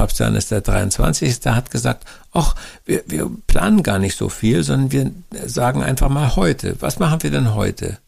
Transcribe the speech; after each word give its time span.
Papst 0.00 0.18
Johannes 0.18 0.48
der 0.48 0.62
23. 0.62 1.40
hat 1.44 1.70
gesagt, 1.70 2.06
ach, 2.32 2.54
wir, 2.86 3.02
wir 3.06 3.30
planen 3.46 3.82
gar 3.82 3.98
nicht 3.98 4.16
so 4.16 4.30
viel, 4.30 4.62
sondern 4.62 4.90
wir 5.30 5.46
sagen 5.46 5.82
einfach 5.82 6.08
mal 6.08 6.36
heute. 6.36 6.74
Was 6.80 6.98
machen 6.98 7.22
wir 7.22 7.30
denn 7.30 7.54
heute? 7.54 7.98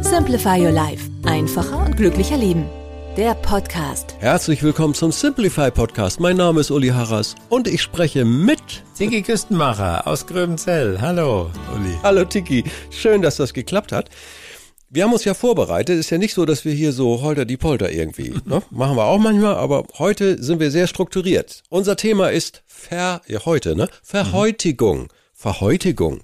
Simplify 0.00 0.64
Your 0.64 0.70
Life. 0.70 1.10
Einfacher 1.26 1.76
und 1.76 1.98
glücklicher 1.98 2.38
Leben. 2.38 2.64
Der 3.18 3.34
Podcast. 3.34 4.14
Herzlich 4.18 4.62
willkommen 4.62 4.94
zum 4.94 5.12
Simplify 5.12 5.70
Podcast. 5.70 6.20
Mein 6.20 6.38
Name 6.38 6.60
ist 6.60 6.70
Uli 6.70 6.88
Harras 6.88 7.34
und 7.50 7.68
ich 7.68 7.82
spreche 7.82 8.24
mit 8.24 8.82
Tiki 8.96 9.20
Küstenmacher 9.20 10.06
aus 10.06 10.26
Gröbenzell. 10.26 11.02
Hallo, 11.02 11.50
Uli. 11.76 11.98
Hallo 12.02 12.24
Tiki. 12.24 12.64
Schön, 12.88 13.20
dass 13.20 13.36
das 13.36 13.52
geklappt 13.52 13.92
hat. 13.92 14.08
Wir 14.94 15.02
haben 15.02 15.12
uns 15.12 15.24
ja 15.24 15.34
vorbereitet. 15.34 15.98
Ist 15.98 16.10
ja 16.10 16.18
nicht 16.18 16.34
so, 16.34 16.44
dass 16.44 16.64
wir 16.64 16.72
hier 16.72 16.92
so 16.92 17.20
holter 17.20 17.44
die 17.44 17.56
Polter 17.56 17.90
irgendwie. 17.90 18.32
Ne? 18.44 18.62
Machen 18.70 18.96
wir 18.96 19.04
auch 19.04 19.18
manchmal, 19.18 19.56
aber 19.56 19.84
heute 19.98 20.40
sind 20.40 20.60
wir 20.60 20.70
sehr 20.70 20.86
strukturiert. 20.86 21.62
Unser 21.68 21.96
Thema 21.96 22.30
ist 22.30 22.62
Ver, 22.66 23.20
ja, 23.26 23.44
heute, 23.44 23.74
ne? 23.74 23.88
Verhäutigung. 24.02 25.08
Verhäutigung. 25.32 26.22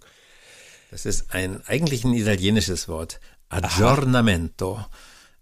Das 0.92 1.04
ist 1.04 1.34
ein 1.34 1.60
eigentlich 1.66 2.04
ein 2.04 2.14
italienisches 2.14 2.86
Wort. 2.88 3.18
Aggiornamento. 3.48 4.84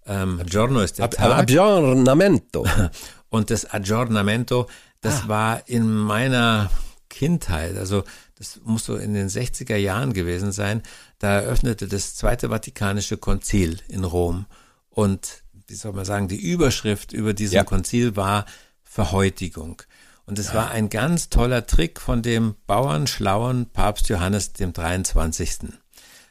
Ähm, 0.06 0.41
Giorno 0.47 0.81
ist 0.81 0.97
der 0.98 1.05
Ab, 1.06 1.10
Tag. 1.10 1.38
Aggiornamento. 1.38 2.64
Und 3.28 3.50
das 3.50 3.70
Aggiornamento, 3.70 4.69
das 5.03 5.25
Ah. 5.25 5.28
war 5.28 5.62
in 5.69 5.86
meiner 5.86 6.70
Kindheit, 7.10 7.77
also 7.77 8.05
das 8.38 8.60
muss 8.64 8.84
so 8.84 8.97
in 8.97 9.12
den 9.12 9.28
60er 9.28 9.77
Jahren 9.77 10.12
gewesen 10.12 10.53
sein, 10.53 10.83
da 11.19 11.41
eröffnete 11.41 11.88
das 11.88 12.14
Zweite 12.14 12.48
Vatikanische 12.50 13.16
Konzil 13.16 13.78
in 13.88 14.05
Rom. 14.05 14.47
Und 14.91 15.42
wie 15.66 15.75
soll 15.75 15.92
man 15.92 16.05
sagen, 16.05 16.28
die 16.28 16.41
Überschrift 16.41 17.12
über 17.12 17.34
diesem 17.34 17.56
Ja. 17.56 17.64
Konzil 17.64 18.16
war 18.16 18.47
Verhäutigung. 18.83 19.83
Und 20.27 20.38
es 20.38 20.52
war 20.52 20.70
ein 20.70 20.91
ganz 20.91 21.30
toller 21.30 21.66
Trick 21.66 22.00
von 22.00 22.20
dem 22.22 22.55
bauernschlauen 22.66 23.66
Papst 23.70 24.08
Johannes 24.10 24.52
dem 24.52 24.72
23 24.75 25.58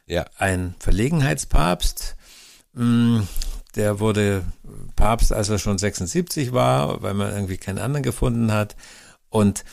Ja. 0.05 0.25
ein 0.37 0.75
Verlegenheitspapst. 0.79 2.15
mh, 2.73 3.27
Der 3.75 3.99
wurde 3.99 4.43
Papst, 4.95 5.31
als 5.31 5.49
er 5.49 5.59
schon 5.59 5.77
76 5.77 6.51
war, 6.53 7.01
weil 7.03 7.13
man 7.13 7.31
irgendwie 7.31 7.57
keinen 7.57 7.77
anderen 7.79 8.03
gefunden 8.03 8.51
hat. 8.51 8.75
Und 9.29 9.63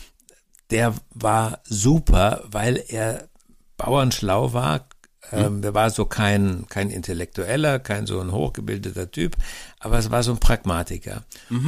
der 0.70 0.94
war 1.10 1.60
super, 1.64 2.42
weil 2.46 2.82
er 2.88 3.28
bauernschlau 3.76 4.52
war. 4.52 4.88
Ähm, 5.32 5.62
der 5.62 5.74
war 5.74 5.90
so 5.90 6.04
kein, 6.04 6.66
kein 6.68 6.90
Intellektueller, 6.90 7.78
kein 7.78 8.06
so 8.06 8.20
ein 8.20 8.32
hochgebildeter 8.32 9.10
Typ, 9.10 9.36
aber 9.80 9.98
es 9.98 10.10
war 10.10 10.22
so 10.22 10.32
ein 10.32 10.38
Pragmatiker. 10.38 11.24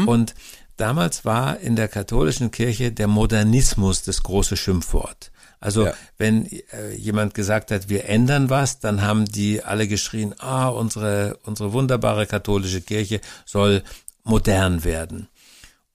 Und 0.06 0.34
damals 0.76 1.24
war 1.24 1.58
in 1.60 1.74
der 1.76 1.88
katholischen 1.88 2.50
Kirche 2.50 2.92
der 2.92 3.06
Modernismus 3.08 4.02
das 4.02 4.22
große 4.22 4.56
Schimpfwort. 4.56 5.30
Also 5.58 5.86
Ja. 5.86 5.94
wenn 6.18 6.46
äh, 6.46 6.94
jemand 6.96 7.34
gesagt 7.34 7.70
hat, 7.70 7.88
wir 7.88 8.04
ändern 8.08 8.50
was, 8.50 8.78
dann 8.78 9.00
haben 9.02 9.24
die 9.24 9.62
alle 9.64 9.88
geschrien, 9.88 10.34
ah, 10.38 10.68
unsere, 10.68 11.38
unsere 11.44 11.72
wunderbare 11.72 12.26
katholische 12.26 12.82
Kirche 12.82 13.20
soll 13.46 13.82
modern 14.22 14.84
werden. 14.84 15.28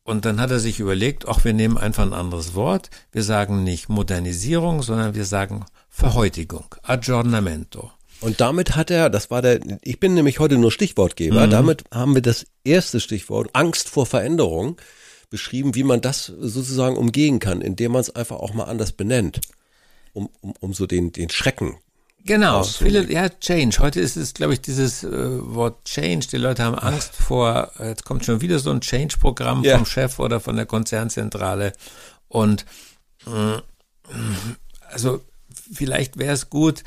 Und 0.04 0.26
dann 0.26 0.40
hat 0.42 0.52
er 0.52 0.60
sich 0.60 0.80
überlegt, 0.80 1.28
ach, 1.28 1.44
wir 1.44 1.54
nehmen 1.54 1.78
einfach 1.78 2.04
ein 2.04 2.14
anderes 2.14 2.56
Wort. 2.56 2.90
Wir 3.12 3.24
sagen 3.24 3.64
nicht 3.64 3.88
Modernisierung, 3.88 4.82
sondern 4.82 5.14
wir 5.14 5.26
sagen 5.26 5.66
Verhäutigung, 5.90 6.66
Aggiornamento. 6.82 7.92
Und 8.20 8.40
damit 8.40 8.76
hat 8.76 8.92
er, 8.92 9.10
das 9.10 9.32
war 9.32 9.42
der, 9.42 9.60
ich 9.82 10.00
bin 10.00 10.14
nämlich 10.14 10.40
heute 10.40 10.58
nur 10.58 10.72
Stichwortgeber, 10.72 11.48
damit 11.48 11.84
haben 11.92 12.14
wir 12.14 12.22
das 12.22 12.46
erste 12.64 13.00
Stichwort, 13.00 13.50
Angst 13.54 13.90
vor 13.90 14.06
Veränderung, 14.06 14.80
beschrieben, 15.32 15.74
wie 15.74 15.84
man 15.84 16.02
das 16.02 16.26
sozusagen 16.26 16.98
umgehen 16.98 17.40
kann, 17.40 17.62
indem 17.62 17.94
man 17.94 18.02
es 18.02 18.16
einfach 18.16 18.36
auch 18.36 18.54
mal 18.54 18.66
anders 18.66 18.92
benennt, 18.92 19.42
um, 20.14 20.30
um, 20.42 20.54
um 20.60 20.74
so 20.74 20.86
den, 20.86 21.12
den 21.12 21.30
Schrecken. 21.30 21.78
Genau, 22.24 22.64
viele, 22.64 23.12
ja, 23.12 23.30
Change. 23.30 23.78
Heute 23.80 24.00
ist 24.00 24.16
es, 24.16 24.34
glaube 24.34 24.54
ich, 24.54 24.62
dieses 24.62 25.04
äh, 25.04 25.10
Wort 25.12 25.86
Change. 25.86 26.28
Die 26.32 26.38
Leute 26.38 26.64
haben 26.64 26.78
Angst 26.78 27.16
vor, 27.16 27.72
äh, 27.80 27.90
jetzt 27.90 28.06
kommt 28.06 28.26
schon 28.26 28.42
wieder 28.42 28.60
so 28.60 28.70
ein 28.72 28.82
Change-Programm 28.82 29.64
Ja. 29.64 29.78
vom 29.78 29.86
Chef 29.86 30.20
oder 30.20 30.40
von 30.40 30.56
der 30.56 30.66
Konzernzentrale. 30.66 31.74
Und 32.28 32.66
äh, 33.26 33.60
also 34.92 35.22
vielleicht 35.74 36.18
wäre 36.18 36.34
es 36.34 36.50
gut, 36.50 36.84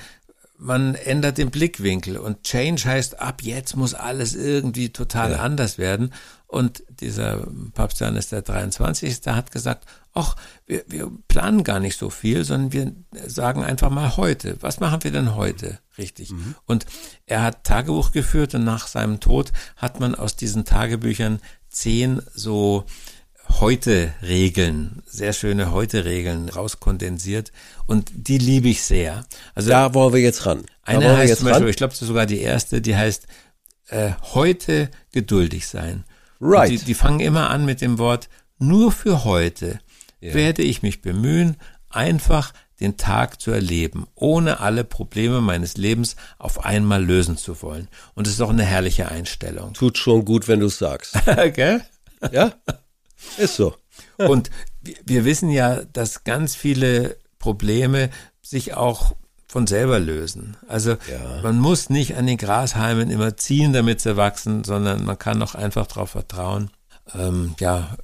man 0.57 0.95
ändert 0.95 1.39
den 1.39 1.51
Blickwinkel 1.51 2.17
und 2.17 2.45
Change 2.45 2.85
heißt, 2.85 3.21
ab 3.21 3.43
jetzt 3.43 3.77
muss 3.77 3.93
alles 3.95 4.35
irgendwie 4.35 4.91
total 4.91 5.33
Ja. 5.33 5.39
anders 5.39 5.79
werden. 5.79 6.13
Und 6.47 6.85
dieser 7.01 7.49
Papst 7.75 7.99
Johannes 7.99 8.29
der 8.29 8.43
23. 8.43 9.17
hat 9.27 9.51
gesagt, 9.51 9.87
ach, 10.13 10.37
wir, 10.67 10.85
wir 10.87 11.11
planen 11.27 11.65
gar 11.65 11.81
nicht 11.81 11.99
so 11.99 12.09
viel, 12.11 12.45
sondern 12.45 12.73
wir 12.73 12.93
sagen 13.29 13.65
einfach 13.65 13.91
mal 13.91 14.17
heute. 14.17 14.57
Was 14.61 14.79
machen 14.79 15.03
wir 15.03 15.11
denn 15.11 15.35
heute? 15.35 15.81
Richtig. 15.99 16.33
Und 16.67 16.87
er 17.27 17.43
hat 17.43 17.65
Tagebuch 17.65 18.13
geführt 18.13 18.55
und 18.55 18.63
nach 18.63 18.87
seinem 18.87 19.19
Tod 19.19 19.53
hat 19.77 19.99
man 19.99 20.15
aus 20.15 20.37
diesen 20.37 20.65
Tagebüchern 20.65 21.41
zehn 21.69 22.23
so 22.33 22.85
Heute-Regeln, 23.61 25.03
sehr 25.07 25.33
schöne 25.33 25.71
Heute-Regeln 25.71 26.49
rauskondensiert 26.49 27.53
und 27.87 28.11
die 28.15 28.39
liebe 28.39 28.69
ich 28.69 28.83
sehr. 28.83 29.25
Also 29.55 29.71
Da 29.71 29.95
wollen 29.95 30.13
wir 30.13 30.21
jetzt 30.21 30.47
ran. 30.47 30.65
Da 30.85 30.93
eine 30.93 31.17
heißt 31.17 31.37
zum 31.37 31.47
Beispiel, 31.47 31.63
ran. 31.63 31.71
ich 31.71 31.77
glaube, 31.77 31.93
das 31.93 32.03
ist 32.03 32.09
sogar 32.09 32.27
die 32.27 32.41
erste, 32.41 32.81
die 32.81 32.97
heißt 32.97 33.27
äh, 33.89 34.11
heute 34.35 34.91
geduldig 35.13 35.67
sein. 35.67 36.05
Right. 36.41 36.71
Die, 36.71 36.79
die 36.79 36.95
fangen 36.95 37.21
immer 37.21 37.51
an 37.51 37.65
mit 37.65 37.81
dem 37.81 37.99
Wort 37.99 38.29
nur 38.59 38.93
für 38.93 39.25
heute 39.25 39.81
werde 40.21 40.63
ich 40.63 40.83
mich 40.83 41.03
bemühen, 41.03 41.57
einfach 41.91 42.53
den 42.81 42.97
Tag 42.97 43.41
zu 43.41 43.51
erleben, 43.51 44.07
ohne 44.15 44.61
alle 44.61 44.85
Probleme 44.85 45.41
meines 45.41 45.77
Lebens 45.77 46.17
auf 46.39 46.65
einmal 46.65 47.05
lösen 47.05 47.37
zu 47.37 47.61
wollen. 47.63 47.89
Und 48.15 48.27
es 48.27 48.35
ist 48.35 48.41
auch 48.41 48.51
eine 48.51 48.65
herrliche 48.65 49.09
Einstellung. 49.09 49.75
Tut 49.75 49.99
schon 49.99 50.25
gut, 50.25 50.49
wenn 50.49 50.61
du 50.61 50.67
es 50.67 50.79
sagst. 50.79 51.15
Gell? 51.55 51.83
Ja? 52.33 52.53
Ist 53.39 53.57
so. 53.57 53.75
Und 54.19 54.51
wir, 55.05 55.25
wissen 55.25 55.51
ja, 55.51 55.85
dass 55.85 56.25
ganz 56.25 56.55
viele 56.55 57.17
Probleme 57.39 58.11
sich 58.43 58.75
auch 58.75 59.15
von 59.49 59.67
selber 59.67 60.01
lösen. 60.01 60.57
Also 60.69 60.93
Ja. 61.11 61.41
man 61.43 61.59
muss 61.61 61.91
nicht 61.91 62.17
an 62.17 62.27
den 62.27 62.39
Grashalmen 62.39 63.11
immer 63.11 63.37
ziehen, 63.37 63.73
damit 63.73 64.01
sie 64.01 64.17
wachsen, 64.17 64.65
sondern 64.65 65.05
man 65.05 65.19
kann 65.19 65.43
auch 65.43 65.55
einfach 65.55 65.87
darauf 65.87 66.11
vertrauen. 66.11 66.71
Ähm, 67.15 67.55
ja, 67.61 67.97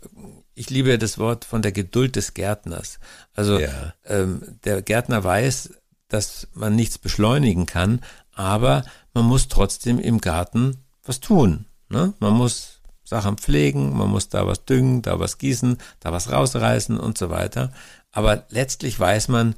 ich 0.54 0.70
liebe 0.70 0.96
das 0.98 1.18
Wort 1.18 1.44
von 1.44 1.62
der 1.62 1.72
Geduld 1.72 2.16
des 2.16 2.34
Gärtners. 2.34 2.98
Also 3.34 3.58
Ja. 3.58 3.94
ähm, 4.04 4.42
der 4.64 4.82
Gärtner 4.82 5.24
weiß, 5.24 5.70
dass 6.08 6.48
man 6.54 6.76
nichts 6.76 6.98
beschleunigen 6.98 7.66
kann, 7.66 8.00
aber 8.34 8.84
man 9.14 9.24
muss 9.24 9.48
trotzdem 9.48 9.98
im 9.98 10.20
Garten 10.20 10.84
was 11.04 11.20
tun. 11.20 11.66
Ne? 11.88 12.14
Man 12.20 12.34
muss 12.34 12.79
Sachen 13.10 13.38
pflegen, 13.38 13.96
man 13.96 14.08
muss 14.08 14.28
da 14.28 14.46
was 14.46 14.64
düngen, 14.64 15.02
da 15.02 15.18
was 15.18 15.36
gießen, 15.38 15.78
da 15.98 16.12
was 16.12 16.30
rausreißen 16.30 16.96
und 16.96 17.18
so 17.18 17.28
weiter. 17.28 17.72
Aber 18.12 18.44
letztlich 18.50 18.98
weiß 19.00 19.26
man, 19.26 19.56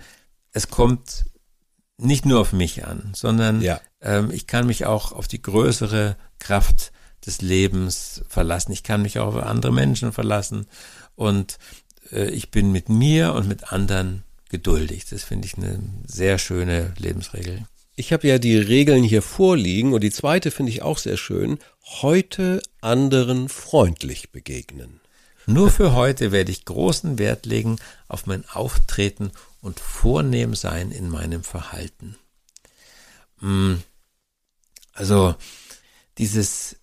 es 0.53 0.69
kommt 0.71 1.27
nicht 1.99 2.25
nur 2.25 2.41
auf 2.41 2.55
mich 2.55 2.87
an, 2.87 3.13
sondern 3.15 3.61
Ja. 3.61 3.79
ähm, 4.01 4.31
ich 4.33 4.47
kann 4.47 4.67
mich 4.67 4.87
auch 4.87 5.13
auf 5.13 5.29
die 5.29 5.43
größere 5.43 6.17
Kraft 6.39 6.93
des 7.27 7.43
Lebens 7.43 8.23
verlassen. 8.27 8.73
Ich 8.73 8.83
kann 8.85 9.03
mich 9.03 9.19
auch 9.19 9.35
auf 9.35 9.43
andere 9.43 9.71
Menschen 9.73 10.13
verlassen 10.13 10.67
und 11.15 11.59
äh, 12.11 12.31
ich 12.31 12.51
bin 12.51 12.73
mit 12.73 12.89
mir 12.89 13.35
und 13.35 13.47
mit 13.49 13.71
anderen 13.71 14.25
geduldig. 14.49 15.05
Das 15.11 15.25
finde 15.25 15.47
ich 15.47 15.59
eine 15.59 15.79
sehr 16.07 16.39
schöne 16.39 16.95
Lebensregel. 16.99 17.67
Ich 17.95 18.15
habe 18.15 18.27
ja 18.27 18.39
die 18.39 18.57
Regeln 18.57 19.05
hier 19.05 19.21
vorliegen 19.21 19.93
und 19.93 20.01
die 20.03 20.11
zweite 20.11 20.51
finde 20.51 20.73
ich 20.73 20.81
auch 20.81 20.97
sehr 20.97 21.19
schön. 21.19 21.59
Heute 21.85 22.63
anderen 22.81 23.49
freundlich 23.49 24.31
begegnen. 24.31 25.01
Nur 25.47 25.71
für 25.71 25.93
heute 25.93 26.31
werde 26.31 26.53
ich 26.53 26.65
großen 26.65 27.19
Wert 27.19 27.47
legen 27.47 27.77
auf 28.07 28.27
mein 28.27 28.49
Auftreten 28.49 29.33
und 29.61 29.81
vornehm 29.81 30.55
sein 30.55 30.93
in 30.93 31.09
meinem 31.09 31.43
Verhalten. 31.43 32.17
Mm, 33.41 33.75
Also 34.95 35.35
dieses 36.19 36.77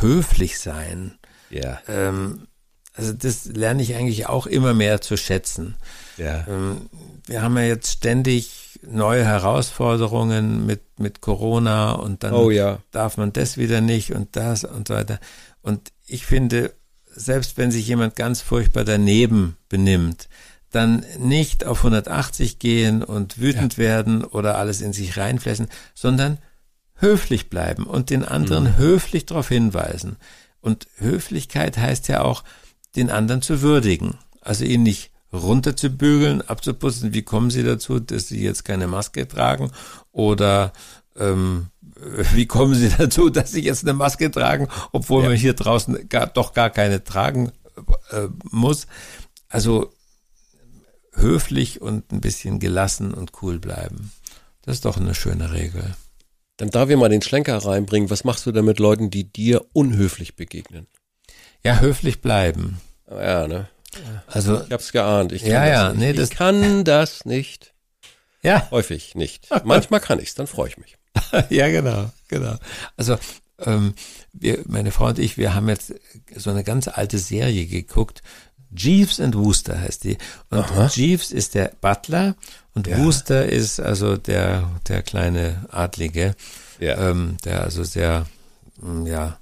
höflich 0.00 0.58
sein, 0.58 1.18
Ja. 1.50 1.80
Ähm, 1.86 2.48
also 2.94 3.12
das 3.12 3.44
lerne 3.44 3.82
ich 3.82 3.94
eigentlich 3.94 4.26
auch 4.26 4.46
immer 4.46 4.74
mehr 4.74 5.00
zu 5.00 5.16
schätzen. 5.16 5.76
Ja. 6.16 6.46
Ähm, 6.48 6.88
wir 7.26 7.42
haben 7.42 7.56
ja 7.56 7.64
jetzt 7.64 7.92
ständig 7.92 8.71
neue 8.82 9.24
Herausforderungen 9.24 10.66
mit, 10.66 10.98
mit 10.98 11.20
Corona 11.20 11.92
und 11.92 12.22
dann 12.22 12.32
Oh 12.32 12.50
ja. 12.50 12.78
darf 12.90 13.16
man 13.16 13.32
das 13.32 13.56
wieder 13.56 13.80
nicht 13.80 14.12
und 14.12 14.36
das 14.36 14.64
und 14.64 14.88
so 14.88 14.94
weiter. 14.94 15.20
Und 15.62 15.92
ich 16.06 16.26
finde, 16.26 16.72
selbst 17.06 17.58
wenn 17.58 17.70
sich 17.70 17.86
jemand 17.86 18.16
ganz 18.16 18.40
furchtbar 18.40 18.84
daneben 18.84 19.56
benimmt, 19.68 20.28
dann 20.70 21.04
nicht 21.18 21.64
auf 21.64 21.78
180 21.78 22.58
gehen 22.58 23.02
und 23.02 23.38
wütend 23.38 23.78
werden 23.78 24.24
oder 24.24 24.56
alles 24.56 24.80
in 24.80 24.92
sich 24.92 25.16
reinfressen, 25.16 25.68
sondern 25.94 26.38
höflich 26.94 27.50
bleiben 27.50 27.84
und 27.84 28.10
den 28.10 28.24
anderen 28.24 28.78
höflich 28.78 29.26
darauf 29.26 29.48
hinweisen. 29.48 30.16
Und 30.60 30.86
Höflichkeit 30.96 31.76
heißt 31.76 32.08
ja 32.08 32.22
auch, 32.22 32.42
den 32.96 33.10
anderen 33.10 33.42
zu 33.42 33.60
würdigen. 33.62 34.18
Also 34.40 34.64
ihn 34.64 34.82
nicht 34.82 35.11
runterzubügeln, 35.32 36.42
abzuputzen. 36.42 37.14
Wie 37.14 37.22
kommen 37.22 37.50
Sie 37.50 37.62
dazu, 37.62 37.98
dass 38.00 38.28
Sie 38.28 38.42
jetzt 38.42 38.64
keine 38.64 38.86
Maske 38.86 39.26
tragen? 39.26 39.70
Oder 40.12 40.72
ähm, 41.16 41.68
wie 42.34 42.46
kommen 42.46 42.74
Sie 42.74 42.88
dazu, 42.98 43.30
dass 43.30 43.52
Sie 43.52 43.62
jetzt 43.62 43.84
eine 43.84 43.94
Maske 43.94 44.30
tragen, 44.30 44.68
obwohl 44.92 45.22
Ja. 45.22 45.28
man 45.30 45.38
hier 45.38 45.54
draußen 45.54 46.08
gar, 46.08 46.26
doch 46.26 46.52
gar 46.54 46.70
keine 46.70 47.02
tragen 47.04 47.52
äh, 48.10 48.28
muss? 48.50 48.86
Also 49.48 49.92
höflich 51.14 51.80
und 51.80 52.10
ein 52.12 52.20
bisschen 52.20 52.58
gelassen 52.58 53.12
und 53.12 53.32
cool 53.42 53.58
bleiben. 53.58 54.12
Das 54.62 54.76
ist 54.76 54.84
doch 54.84 54.96
eine 54.96 55.14
schöne 55.14 55.52
Regel. 55.52 55.94
Dann 56.56 56.70
darf 56.70 56.88
ich 56.90 56.96
mal 56.96 57.08
den 57.08 57.22
Schlenker 57.22 57.56
reinbringen. 57.58 58.10
Was 58.10 58.24
machst 58.24 58.46
du 58.46 58.52
denn 58.52 58.64
mit 58.64 58.78
Leuten, 58.78 59.10
die 59.10 59.24
dir 59.24 59.64
unhöflich 59.72 60.36
begegnen? 60.36 60.86
Ja, 61.64 61.80
höflich 61.80 62.20
bleiben. 62.20 62.80
Ja, 63.10 63.46
ne? 63.48 63.68
Also, 64.26 64.62
Ich 64.62 64.72
hab's 64.72 64.92
geahnt. 64.92 65.32
Ich 65.32 65.42
kann 65.42 65.50
Ja, 65.50 65.60
das 65.64 65.70
ja, 65.70 65.88
nicht. 65.90 65.98
nee, 65.98 66.10
ich 66.10 66.16
das- 66.16 66.30
kann 66.30 66.84
das 66.84 67.24
nicht. 67.24 67.72
ja, 68.42 68.68
Häufig 68.70 69.14
nicht. 69.14 69.48
Manchmal 69.64 70.00
kann 70.00 70.18
ich's, 70.18 70.34
dann 70.34 70.46
freue 70.46 70.68
ich 70.68 70.78
mich. 70.78 70.96
ja, 71.50 71.68
genau, 71.68 72.10
genau. 72.28 72.56
Also, 72.96 73.18
ähm, 73.58 73.94
wir, 74.32 74.60
meine 74.66 74.90
Frau 74.90 75.06
und 75.06 75.18
ich, 75.18 75.36
wir 75.36 75.54
haben 75.54 75.68
jetzt 75.68 75.94
so 76.34 76.50
eine 76.50 76.64
ganz 76.64 76.88
alte 76.88 77.18
Serie 77.18 77.66
geguckt. 77.66 78.22
Jeeves 78.74 79.20
and 79.20 79.34
Wooster 79.36 79.78
heißt 79.78 80.04
die. 80.04 80.16
Und 80.48 80.64
Jeeves 80.96 81.30
ist 81.30 81.54
der 81.54 81.72
Butler 81.82 82.34
und 82.74 82.88
Wooster 82.96 83.46
ist 83.46 83.78
also 83.80 84.16
der, 84.16 84.70
der 84.88 85.02
kleine 85.02 85.66
Adlige, 85.70 86.34
Ja. 86.80 87.10
ähm, 87.10 87.36
der 87.44 87.62
also 87.62 87.84
sehr, 87.84 88.24
mm, 88.80 89.04
ja, 89.06 89.38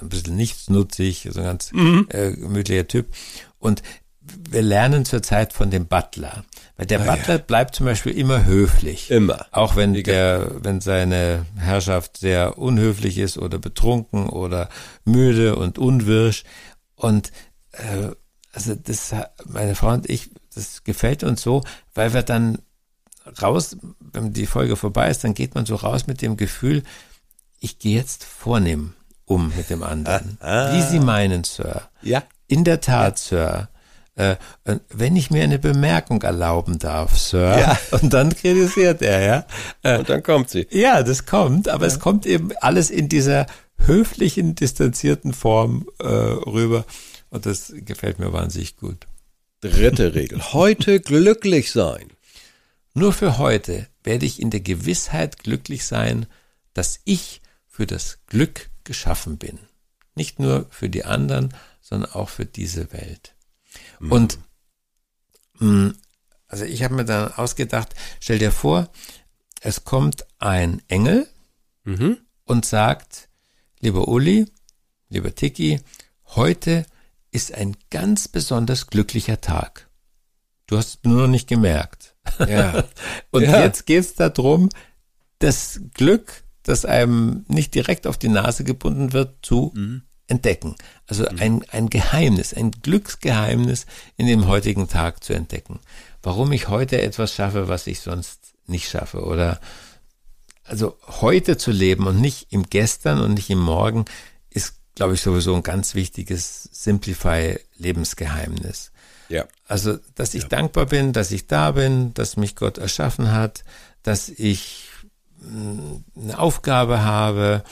ein 0.00 0.08
bisschen 0.08 0.36
nichtsnutzig, 0.36 1.28
so 1.32 1.40
ein 1.40 1.46
ganz 1.46 1.72
äh, 2.10 2.30
gemütlicher 2.32 2.86
Typ. 2.86 3.08
Und 3.60 3.82
wir 4.22 4.62
lernen 4.62 5.04
zurzeit 5.04 5.52
von 5.52 5.70
dem 5.70 5.86
Butler. 5.86 6.44
Weil 6.76 6.86
der 6.86 6.98
Butler 6.98 7.38
bleibt 7.38 7.74
zum 7.74 7.86
Beispiel 7.86 8.12
immer 8.12 8.44
höflich. 8.44 9.10
Immer. 9.10 9.46
Auch 9.52 9.76
wenn 9.76 9.94
der, 9.94 10.64
wenn 10.64 10.80
seine 10.80 11.46
Herrschaft 11.56 12.16
sehr 12.16 12.58
unhöflich 12.58 13.18
ist 13.18 13.38
oder 13.38 13.58
betrunken 13.58 14.28
oder 14.28 14.68
müde 15.04 15.56
und 15.56 15.78
unwirsch. 15.78 16.44
Und 16.94 17.32
äh, 17.72 18.10
also 18.52 18.74
das, 18.74 19.14
meine 19.46 19.74
Frau 19.74 19.92
und 19.92 20.08
ich, 20.10 20.30
das 20.54 20.84
gefällt 20.84 21.22
uns 21.22 21.42
so, 21.42 21.62
weil 21.94 22.12
wir 22.12 22.22
dann 22.22 22.58
raus, 23.40 23.76
wenn 24.12 24.32
die 24.32 24.46
Folge 24.46 24.76
vorbei 24.76 25.10
ist, 25.10 25.24
dann 25.24 25.34
geht 25.34 25.54
man 25.54 25.66
so 25.66 25.76
raus 25.76 26.06
mit 26.06 26.22
dem 26.22 26.36
Gefühl, 26.36 26.82
ich 27.60 27.78
gehe 27.78 27.96
jetzt 27.96 28.24
vornehm 28.24 28.94
um 29.24 29.52
mit 29.56 29.70
dem 29.70 29.82
anderen. 29.82 30.38
Wie 30.40 30.82
Sie 30.82 30.98
meinen, 30.98 31.44
Sir. 31.44 31.88
Ja. 32.02 32.22
In 32.50 32.64
der 32.64 32.80
Tat, 32.80 33.18
Sir. 33.18 33.68
Äh, 34.16 34.34
und 34.64 34.80
wenn 34.88 35.14
ich 35.14 35.30
mir 35.30 35.44
eine 35.44 35.60
Bemerkung 35.60 36.20
erlauben 36.22 36.80
darf, 36.80 37.16
Sir. 37.16 37.58
Ja. 37.58 37.78
Und 38.00 38.12
dann 38.12 38.34
kritisiert 38.34 39.02
er, 39.02 39.20
ja. 39.22 39.46
Äh, 39.82 39.98
Und 39.98 40.08
dann 40.08 40.22
kommt 40.24 40.50
sie. 40.50 40.66
ja, 40.72 41.04
das 41.04 41.26
kommt, 41.26 41.68
aber 41.68 41.86
es 41.86 42.00
kommt 42.00 42.26
eben 42.26 42.50
alles 42.60 42.90
in 42.90 43.08
dieser 43.08 43.46
höflichen, 43.78 44.56
distanzierten 44.56 45.32
Form 45.32 45.86
äh, 46.00 46.06
rüber. 46.06 46.84
Und 47.30 47.46
das 47.46 47.72
gefällt 47.76 48.18
mir 48.18 48.32
wahnsinnig 48.32 48.76
gut. 48.76 49.06
Dritte 49.60 50.14
Regel. 50.16 50.52
Heute 50.52 50.98
glücklich 50.98 51.70
sein. 51.70 52.10
Nur 52.94 53.12
für 53.12 53.38
heute 53.38 53.86
werde 54.02 54.26
ich 54.26 54.42
in 54.42 54.50
der 54.50 54.60
Gewissheit 54.60 55.38
glücklich 55.38 55.84
sein, 55.84 56.26
dass 56.74 56.98
ich 57.04 57.42
für 57.68 57.86
das 57.86 58.18
Glück 58.26 58.70
geschaffen 58.82 59.38
bin. 59.38 59.60
Nicht 60.16 60.40
nur 60.40 60.66
für 60.70 60.88
die 60.88 61.04
anderen, 61.04 61.54
sondern 61.90 62.12
auch 62.12 62.28
für 62.30 62.46
diese 62.46 62.92
Welt. 62.92 63.34
Und 64.00 64.38
mh, 65.58 65.92
also 66.48 66.64
ich 66.64 66.82
habe 66.82 66.94
mir 66.94 67.04
dann 67.04 67.32
ausgedacht, 67.34 67.94
stell 68.20 68.38
dir 68.38 68.52
vor, 68.52 68.88
es 69.60 69.84
kommt 69.84 70.24
ein 70.38 70.80
Engel 70.88 71.28
Mhm. 71.84 72.18
und 72.44 72.64
sagt, 72.66 73.28
lieber 73.80 74.08
Uli, 74.08 74.46
lieber 75.08 75.34
Tiki, 75.34 75.80
heute 76.36 76.86
ist 77.30 77.52
ein 77.54 77.76
ganz 77.90 78.28
besonders 78.28 78.86
glücklicher 78.88 79.40
Tag. 79.40 79.88
Du 80.66 80.76
hast 80.76 80.88
es 80.88 80.98
nur 81.04 81.22
noch 81.22 81.28
nicht 81.28 81.48
gemerkt. 81.48 82.14
Ja. 82.38 82.84
Und 83.32 83.42
Ja. 83.42 83.62
jetzt 83.64 83.86
geht's 83.86 84.14
darum, 84.14 84.68
das 85.40 85.80
Glück, 85.94 86.44
das 86.62 86.84
einem 86.84 87.44
nicht 87.48 87.74
direkt 87.74 88.06
auf 88.06 88.18
die 88.18 88.28
Nase 88.28 88.62
gebunden 88.62 89.12
wird, 89.12 89.44
zu 89.44 89.72
entdecken. 90.30 90.76
Also 91.06 91.26
ein, 91.26 91.64
ein 91.70 91.90
Geheimnis, 91.90 92.54
ein 92.54 92.70
Glücksgeheimnis 92.70 93.86
in 94.16 94.26
dem 94.26 94.46
heutigen 94.46 94.88
Tag 94.88 95.24
zu 95.24 95.32
entdecken. 95.32 95.80
Warum 96.22 96.52
ich 96.52 96.68
heute 96.68 97.02
etwas 97.02 97.34
schaffe, 97.34 97.68
was 97.68 97.86
ich 97.86 98.00
sonst 98.00 98.54
nicht 98.66 98.88
schaffe. 98.88 99.24
Oder 99.24 99.60
also 100.64 100.96
heute 101.20 101.56
zu 101.56 101.70
leben 101.72 102.06
und 102.06 102.20
nicht 102.20 102.52
im 102.52 102.64
Gestern 102.64 103.20
und 103.20 103.34
nicht 103.34 103.50
im 103.50 103.58
Morgen 103.58 104.04
ist, 104.50 104.74
glaube 104.94 105.14
ich, 105.14 105.20
sowieso 105.20 105.52
ein 105.54 105.64
ganz 105.64 105.96
wichtiges 105.96 106.68
Simplify-Lebensgeheimnis. 106.72 108.92
Ja. 109.28 109.46
Also, 109.66 109.98
dass 110.14 110.34
ich 110.34 110.46
dankbar 110.46 110.86
bin, 110.86 111.12
dass 111.12 111.32
ich 111.32 111.46
da 111.46 111.72
bin, 111.72 112.14
dass 112.14 112.36
mich 112.36 112.56
Gott 112.56 112.78
erschaffen 112.78 113.32
hat, 113.32 113.64
dass 114.02 114.28
ich 114.28 114.88
mh, 115.40 116.02
eine 116.16 116.38
Aufgabe 116.38 117.02
habe 117.02 117.64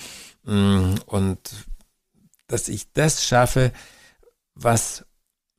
mh, 0.45 0.97
und 1.07 1.39
dass 2.49 2.69
ich 2.69 2.93
das 2.93 3.25
schaffe, 3.25 3.73
was, 4.55 5.05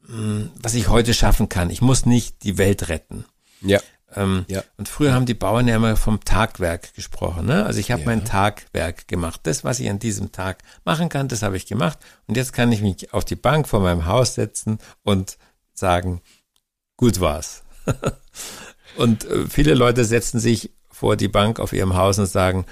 mh, 0.08 0.50
was 0.62 0.74
ich 0.74 0.90
heute 0.90 1.14
schaffen 1.14 1.48
kann. 1.50 1.70
Ich 1.70 1.82
muss 1.82 2.06
nicht 2.06 2.44
die 2.44 2.58
Welt 2.58 2.90
retten. 2.90 3.26
Ja. 3.62 3.80
Ähm, 4.16 4.46
Ja. 4.48 4.64
Und 4.78 4.90
früher 4.90 5.14
haben 5.14 5.28
die 5.28 5.36
Bauern 5.36 5.68
ja 5.68 5.76
immer 5.76 5.96
vom 5.96 6.24
Tagwerk 6.26 6.94
gesprochen. 6.96 7.46
Ne? 7.46 7.64
Also 7.66 7.80
ich 7.80 7.92
habe 7.92 8.02
Ja. 8.02 8.08
mein 8.08 8.26
Tagwerk 8.26 9.08
gemacht. 9.08 9.42
Das, 9.44 9.64
was 9.64 9.80
ich 9.80 9.90
an 9.90 10.00
diesem 10.00 10.32
Tag 10.32 10.64
machen 10.84 11.10
kann, 11.10 11.28
das 11.28 11.44
habe 11.44 11.58
ich 11.58 11.68
gemacht. 11.68 12.00
Und 12.28 12.36
jetzt 12.36 12.52
kann 12.54 12.72
ich 12.72 12.82
mich 12.82 13.14
auf 13.14 13.24
die 13.24 13.36
Bank 13.36 13.68
vor 13.68 13.80
meinem 13.82 14.06
Haus 14.08 14.34
setzen 14.34 14.80
und 15.04 15.38
sagen, 15.74 16.22
gut 16.98 17.20
war's. 17.20 17.62
und 18.98 19.26
äh, 19.26 19.46
viele 19.48 19.74
Leute 19.76 20.04
setzen 20.06 20.40
sich 20.40 20.72
vor 20.92 21.16
die 21.16 21.28
Bank 21.28 21.60
auf 21.60 21.72
ihrem 21.72 21.96
Haus 21.96 22.18
und 22.20 22.26
sagen, 22.26 22.66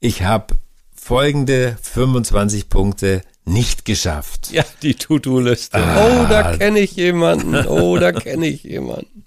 ich 0.00 0.22
habe 0.22 0.56
folgende 0.94 1.76
25 1.82 2.68
Punkte 2.68 3.22
nicht 3.48 3.84
geschafft. 3.84 4.50
Ja, 4.52 4.64
die 4.82 4.94
To-Do-Liste. 4.94 5.78
Ah. 5.78 6.06
Oh, 6.06 6.26
da 6.28 6.56
kenne 6.56 6.80
ich 6.80 6.92
jemanden. 6.92 7.54
Oh, 7.66 7.98
da 7.98 8.12
kenne 8.12 8.46
ich 8.46 8.62
jemanden. 8.62 9.24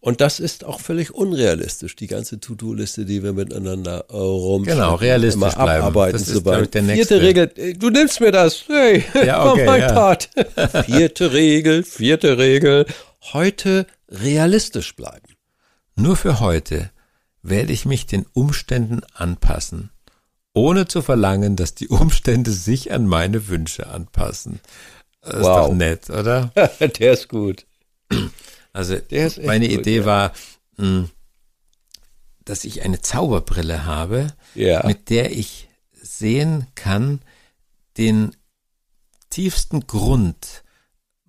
Und 0.00 0.20
das 0.20 0.38
ist 0.38 0.64
auch 0.64 0.80
völlig 0.80 1.14
unrealistisch, 1.14 1.96
die 1.96 2.08
ganze 2.08 2.38
To-Do-Liste, 2.38 3.06
die 3.06 3.22
wir 3.22 3.32
miteinander 3.32 4.04
äh, 4.10 4.16
rumschleppen. 4.16 4.78
Genau, 4.82 4.96
realistisch 4.96 5.40
immer 5.42 5.50
bleiben. 5.50 5.82
abarbeiten 5.82 6.18
Das 6.18 6.28
ist, 6.28 6.46
ich, 6.46 6.70
der 6.70 6.82
nächste. 6.82 7.18
Vierte 7.18 7.22
Regel, 7.22 7.50
äh, 7.56 7.72
du 7.72 7.88
nimmst 7.88 8.20
mir 8.20 8.30
das. 8.30 8.64
Hey, 8.66 9.02
Ja, 9.24 9.44
okay, 9.50 9.64
mein 9.64 9.80
ja. 9.80 9.92
Part. 9.92 10.28
vierte 10.84 11.32
Regel, 11.32 11.84
vierte 11.84 12.36
Regel. 12.36 12.84
Heute 13.32 13.86
realistisch 14.10 14.94
bleiben. 14.94 15.26
Nur 15.96 16.16
für 16.16 16.40
heute 16.40 16.90
werde 17.42 17.72
ich 17.72 17.86
mich 17.86 18.04
den 18.04 18.26
Umständen 18.34 19.00
anpassen, 19.14 19.90
ohne 20.54 20.86
zu 20.86 21.02
verlangen, 21.02 21.56
dass 21.56 21.74
die 21.74 21.88
Umstände 21.88 22.50
sich 22.52 22.92
an 22.92 23.06
meine 23.06 23.48
Wünsche 23.48 23.88
anpassen. 23.88 24.60
Das 25.20 25.34
ist 25.34 25.40
Wow. 25.42 25.66
doch 25.68 25.74
nett, 25.74 26.08
oder? 26.10 26.52
Der 26.98 27.12
ist 27.12 27.28
gut. 27.28 27.66
Also 28.72 28.94
ist 28.94 29.42
meine 29.42 29.68
gut, 29.68 29.78
Idee 29.80 29.98
ja. 29.98 30.04
war, 30.06 30.32
mh, 30.76 31.08
dass 32.44 32.64
ich 32.64 32.82
eine 32.82 33.00
Zauberbrille 33.00 33.84
habe, 33.84 34.28
Ja. 34.54 34.86
mit 34.86 35.10
der 35.10 35.32
ich 35.32 35.68
sehen 35.92 36.66
kann, 36.74 37.20
den 37.96 38.36
tiefsten 39.30 39.86
Grund, 39.86 40.62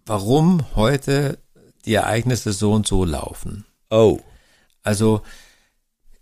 warum 0.06 0.76
heute 0.76 1.40
die 1.86 1.94
Ereignisse 1.94 2.52
so 2.52 2.74
und 2.74 2.86
so 2.88 3.06
laufen. 3.06 3.66
Oh. 3.90 4.20
Also 4.84 5.22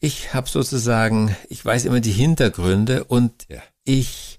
ich 0.04 0.34
habe 0.34 0.50
sozusagen, 0.50 1.34
ich 1.48 1.64
weiß 1.64 1.86
immer 1.86 2.02
die 2.02 2.12
Hintergründe 2.12 3.06
und 3.06 3.32
Ja. 3.48 3.62
ich 3.86 4.38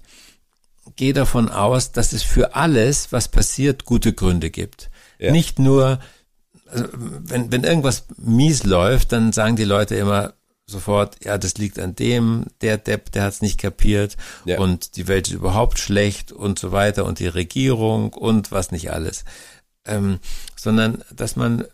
gehe 0.95 1.11
davon 1.13 1.49
aus, 1.49 1.91
dass 1.91 2.13
es 2.13 2.21
für 2.21 2.55
alles, 2.55 3.11
was 3.11 3.29
passiert, 3.29 3.83
gute 3.83 4.13
Gründe 4.13 4.51
gibt. 4.51 4.91
Ja. 5.17 5.31
Nicht 5.31 5.57
nur, 5.57 5.99
also 6.67 6.85
wenn, 6.93 7.51
wenn 7.51 7.63
irgendwas 7.63 8.05
mies 8.17 8.63
läuft, 8.63 9.11
dann 9.11 9.33
sagen 9.33 9.55
die 9.55 9.63
Leute 9.63 9.95
immer 9.95 10.33
sofort, 10.67 11.25
ja, 11.25 11.39
das 11.39 11.57
liegt 11.57 11.79
an 11.79 11.95
dem, 11.95 12.45
der 12.61 12.77
Depp, 12.77 13.11
der 13.11 13.23
hat 13.23 13.33
es 13.33 13.41
nicht 13.41 13.59
kapiert 13.59 14.17
Ja. 14.45 14.59
und 14.59 14.97
die 14.97 15.07
Welt 15.07 15.27
ist 15.27 15.33
überhaupt 15.33 15.79
schlecht 15.79 16.31
und 16.31 16.59
so 16.59 16.71
weiter 16.71 17.05
und 17.05 17.17
die 17.17 17.27
Regierung 17.27 18.13
und 18.13 18.51
was 18.51 18.71
nicht 18.71 18.91
alles. 18.91 19.25
Ähm, 19.87 20.19
sondern, 20.55 21.03
dass 21.11 21.35
man 21.35 21.65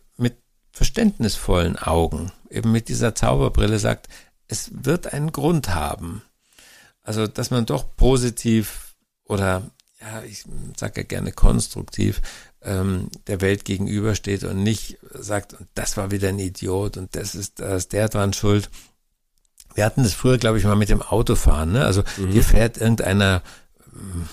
verständnisvollen 0.71 1.77
Augen, 1.77 2.31
eben 2.49 2.71
mit 2.71 2.89
dieser 2.89 3.15
Zauberbrille 3.15 3.79
sagt, 3.79 4.07
es 4.47 4.71
wird 4.73 5.13
einen 5.13 5.31
Grund 5.31 5.69
haben. 5.69 6.21
Also, 7.03 7.27
dass 7.27 7.51
man 7.51 7.65
doch 7.65 7.95
positiv 7.95 8.95
oder, 9.25 9.63
ja, 9.99 10.23
ich 10.23 10.45
sage 10.77 11.01
ja 11.01 11.07
gerne 11.07 11.31
konstruktiv, 11.31 12.21
ähm, 12.61 13.09
der 13.27 13.41
Welt 13.41 13.65
gegenübersteht 13.65 14.43
und 14.43 14.61
nicht 14.61 14.97
sagt, 15.13 15.55
das 15.73 15.97
war 15.97 16.11
wieder 16.11 16.29
ein 16.29 16.39
Idiot 16.39 16.97
und 16.97 17.15
das 17.15 17.33
ist, 17.33 17.59
da 17.59 17.75
ist 17.75 17.93
der 17.93 18.09
dran 18.09 18.33
schuld. 18.33 18.69
Wir 19.73 19.85
hatten 19.85 20.03
das 20.03 20.13
früher, 20.13 20.37
glaube 20.37 20.57
ich, 20.57 20.65
mal 20.65 20.75
mit 20.75 20.89
dem 20.89 21.01
Autofahren. 21.01 21.71
Ne? 21.71 21.85
Also 21.85 22.03
hier 22.29 22.43
fährt 22.43 22.77
irgendeiner 22.77 23.41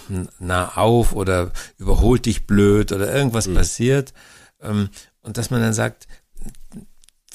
mm, 0.08 0.22
nah 0.40 0.76
auf 0.76 1.12
oder 1.14 1.52
überholt 1.78 2.26
dich 2.26 2.46
blöd 2.46 2.92
oder 2.92 3.14
irgendwas 3.14 3.52
passiert. 3.52 4.12
Ähm, 4.60 4.90
und 5.20 5.36
dass 5.38 5.50
man 5.50 5.60
dann 5.60 5.74
sagt, 5.74 6.08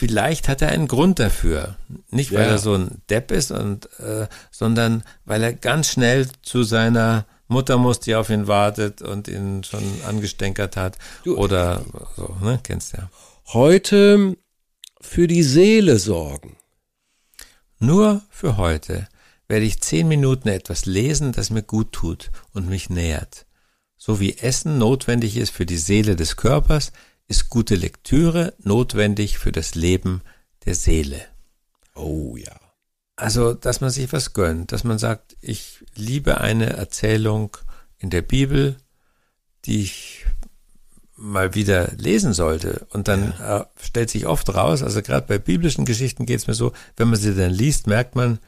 vielleicht 0.08 0.50
hat 0.50 0.62
er 0.62 0.70
einen 0.70 0.90
Grund 0.90 1.20
dafür. 1.20 1.78
Nicht, 2.10 2.34
weil 2.34 2.42
Ja. 2.42 2.52
er 2.52 2.58
so 2.58 2.74
ein 2.76 3.02
Depp 3.10 3.32
ist, 3.32 3.52
und, 3.52 3.88
äh, 4.02 4.28
sondern 4.52 5.04
weil 5.24 5.42
er 5.44 5.54
ganz 5.54 5.88
schnell 5.90 6.28
zu 6.42 6.64
seiner 6.64 7.26
Mutter 7.48 7.78
muss, 7.78 8.02
die 8.02 8.14
auf 8.16 8.30
ihn 8.30 8.48
wartet 8.48 9.02
und 9.02 9.30
ihn 9.30 9.64
schon 9.64 9.84
angestänkert 10.06 10.76
hat. 10.76 10.98
Du- 11.24 11.38
Oder 11.38 11.86
so, 12.18 12.36
ne? 12.42 12.60
Kennst 12.64 12.94
ja. 12.94 13.10
Heute 13.54 14.36
für 15.00 15.28
die 15.28 15.44
Seele 15.44 15.98
sorgen. 16.00 16.58
Nur 17.80 18.22
für 18.30 18.58
heute 18.58 19.08
werde 19.48 19.66
ich 19.66 19.82
zehn 19.82 20.08
Minuten 20.10 20.50
etwas 20.50 20.86
lesen, 20.86 21.32
das 21.32 21.50
mir 21.50 21.64
gut 21.64 21.94
tut 21.94 22.30
und 22.54 22.68
mich 22.68 22.90
nährt. 22.90 23.46
So 23.98 24.20
wie 24.20 24.38
Essen 24.38 24.78
notwendig 24.78 25.38
ist 25.38 25.52
für 25.52 25.66
die 25.66 25.78
Seele 25.78 26.16
des 26.18 26.36
Körpers, 26.36 26.92
ist 27.28 27.50
gute 27.50 27.76
Lektüre 27.76 28.54
notwendig 28.60 29.38
für 29.38 29.52
das 29.52 29.76
Leben 29.76 30.22
der 30.66 30.76
Seele. 30.76 31.22
Oh 31.96 32.36
ja. 32.38 32.60
Also, 33.16 33.54
dass 33.54 33.82
man 33.82 33.92
sich 33.92 34.12
was 34.12 34.34
gönnt, 34.34 34.72
dass 34.72 34.84
man 34.84 34.98
sagt, 34.98 35.38
ich 35.40 35.84
liebe 35.96 36.42
eine 36.42 36.72
Erzählung 36.72 37.56
in 37.98 38.10
der 38.10 38.22
Bibel, 38.22 38.78
die 39.66 39.84
ich 39.84 40.26
mal 41.16 41.54
wieder 41.54 41.92
lesen 41.98 42.34
sollte. 42.34 42.86
Und 42.90 43.08
dann 43.08 43.34
äh, 43.40 43.64
stellt 43.80 44.10
sich 44.10 44.26
oft 44.26 44.54
raus, 44.54 44.84
also 44.84 45.02
gerade 45.02 45.28
bei 45.28 45.38
biblischen 45.38 45.86
Geschichten 45.86 46.26
geht 46.26 46.40
es 46.40 46.48
mir 46.48 46.56
so, 46.56 46.74
wenn 46.98 47.08
man 47.08 47.20
sie 47.20 47.36
dann 47.36 47.52
liest, 47.52 47.88
merkt 47.88 48.16
man, 48.16 48.40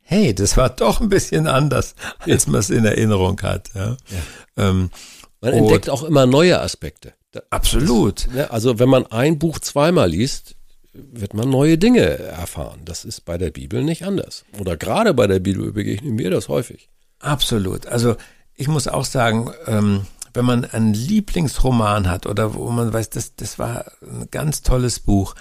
hey, 0.00 0.34
das 0.34 0.56
war 0.56 0.70
doch 0.70 1.00
ein 1.00 1.08
bisschen 1.08 1.46
anders, 1.46 1.94
als 2.20 2.46
man 2.46 2.60
es 2.60 2.70
in 2.70 2.84
Erinnerung 2.84 3.40
hat. 3.42 3.70
Ja. 3.74 3.96
Ähm, 4.56 4.90
Man 5.44 5.52
Und- 5.54 5.58
entdeckt 5.60 5.90
auch 5.90 6.02
immer 6.02 6.26
neue 6.26 6.60
Aspekte. 6.60 7.12
Absolut. 7.50 8.28
Ne, 8.32 8.50
Also 8.50 8.78
wenn 8.78 8.88
man 8.88 9.06
ein 9.06 9.38
Buch 9.38 9.58
zweimal 9.58 10.08
liest, 10.10 10.54
wird 10.92 11.34
man 11.34 11.50
neue 11.50 11.76
Dinge 11.78 12.00
erfahren. 12.02 12.80
Das 12.84 13.04
ist 13.04 13.24
bei 13.24 13.36
der 13.38 13.50
Bibel 13.50 13.82
nicht 13.82 14.04
anders. 14.04 14.44
Oder 14.60 14.76
gerade 14.76 15.12
bei 15.14 15.26
der 15.26 15.40
Bibel 15.40 15.72
begegnen 15.72 16.14
mir 16.14 16.30
das 16.30 16.48
häufig. 16.48 16.88
Absolut. 17.18 17.86
Also 17.86 18.16
ich 18.54 18.68
muss 18.68 18.86
auch 18.86 19.04
sagen, 19.04 19.50
ähm, 19.66 20.06
wenn 20.32 20.44
man 20.44 20.64
einen 20.64 20.94
Lieblingsroman 20.94 22.08
hat 22.08 22.26
oder 22.26 22.54
wo 22.54 22.70
man 22.70 22.92
weiß, 22.92 23.10
das, 23.10 23.34
das 23.34 23.58
war 23.58 23.86
ein 24.02 24.28
ganz 24.30 24.62
tolles 24.62 25.00
Buch, 25.00 25.34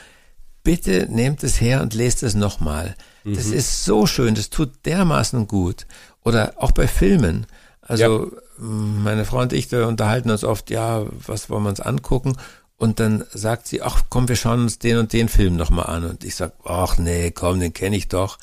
bitte 0.64 1.08
nehmt 1.12 1.44
es 1.44 1.62
her 1.62 1.82
und 1.82 1.94
lest 1.94 2.24
es 2.24 2.34
nochmal. 2.36 2.96
Das 3.26 3.46
ist 3.46 3.86
so 3.86 4.06
schön, 4.06 4.36
das 4.36 4.50
tut 4.50 4.86
dermaßen 4.86 5.48
gut. 5.48 5.86
Oder 6.26 6.54
auch 6.58 6.72
bei 6.72 6.88
Filmen. 6.88 7.46
Also 7.86 8.32
m, 8.58 9.04
meine 9.04 9.26
Frau 9.26 9.40
und 9.42 9.54
ich, 9.54 9.72
wir 9.72 9.88
unterhalten 9.88 10.32
uns 10.32 10.44
oft, 10.44 10.70
ja, 10.70 11.06
was 11.28 11.50
wollen 11.50 11.64
wir 11.64 11.70
uns 11.70 11.80
angucken? 11.82 12.38
Und 12.78 13.00
dann 13.00 13.24
sagt 13.34 13.68
sie, 13.68 13.82
ach 13.82 14.04
komm, 14.10 14.28
wir 14.28 14.36
schauen 14.36 14.62
uns 14.64 14.80
den 14.80 14.98
und 14.98 15.14
den 15.14 15.30
Film 15.30 15.56
nochmal 15.56 15.86
an. 15.88 16.06
Und 16.06 16.24
ich 16.24 16.36
sag, 16.36 16.54
ach 16.66 16.98
nee, 16.98 17.32
komm, 17.32 17.60
den 17.60 17.74
kenne 17.74 17.96
ich 17.96 18.08
doch. 18.08 18.40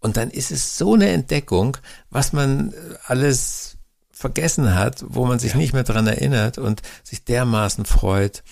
Und 0.00 0.16
dann 0.16 0.30
ist 0.30 0.50
es 0.50 0.78
so 0.78 0.94
eine 0.94 1.08
Entdeckung, 1.10 1.76
was 2.10 2.32
man 2.32 2.72
äh, 2.72 2.74
alles 3.06 3.76
vergessen 4.10 4.74
hat, 4.74 5.04
wo 5.06 5.26
man 5.26 5.38
sich 5.38 5.54
nicht 5.54 5.72
mehr 5.72 5.84
dran 5.84 6.06
erinnert 6.06 6.58
und 6.58 6.82
sich 7.02 7.24
dermaßen 7.24 7.84
freut. 7.84 8.42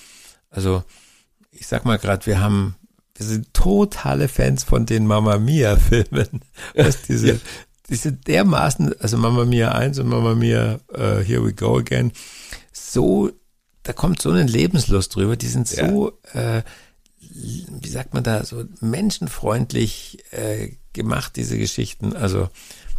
Also 0.51 0.83
ich 1.53 1.67
sag 1.67 1.85
mal 1.85 1.99
gerade, 1.99 2.27
wir 2.27 2.41
haben, 2.41 2.77
wir 3.17 3.27
sind 3.27 3.53
totale 3.55 4.29
Fans 4.29 4.65
von 4.65 4.87
den 4.87 5.07
Mamma 5.07 5.39
Mia 5.39 5.77
Filmen. 5.77 6.41
Was 6.75 7.03
diese, 7.03 7.33
Ja. 7.33 7.39
Diese 7.91 8.13
dermaßen, 8.13 8.99
also 9.01 9.17
Mamma 9.19 9.45
Mia 9.45 9.73
1 9.73 9.99
und 9.99 10.09
Mamma 10.09 10.35
Mia 10.35 10.81
uh, 10.93 11.19
Here 11.23 11.45
We 11.45 11.53
Go 11.53 11.77
Again, 11.79 12.13
so, 12.73 13.31
da 13.83 13.93
kommt 13.93 14.23
so 14.23 14.31
eine 14.31 14.45
Lebenslust 14.45 15.15
drüber, 15.15 15.37
die 15.37 15.49
sind 15.49 15.69
so, 15.69 16.19
äh, 16.33 16.63
wie 17.21 17.89
sagt 17.89 18.15
man 18.15 18.23
da, 18.25 18.45
so 18.45 18.65
menschenfreundlich 18.81 20.19
äh, 20.31 20.71
gemacht, 20.93 21.37
diese 21.37 21.59
Geschichten. 21.59 22.15
Also 22.17 22.49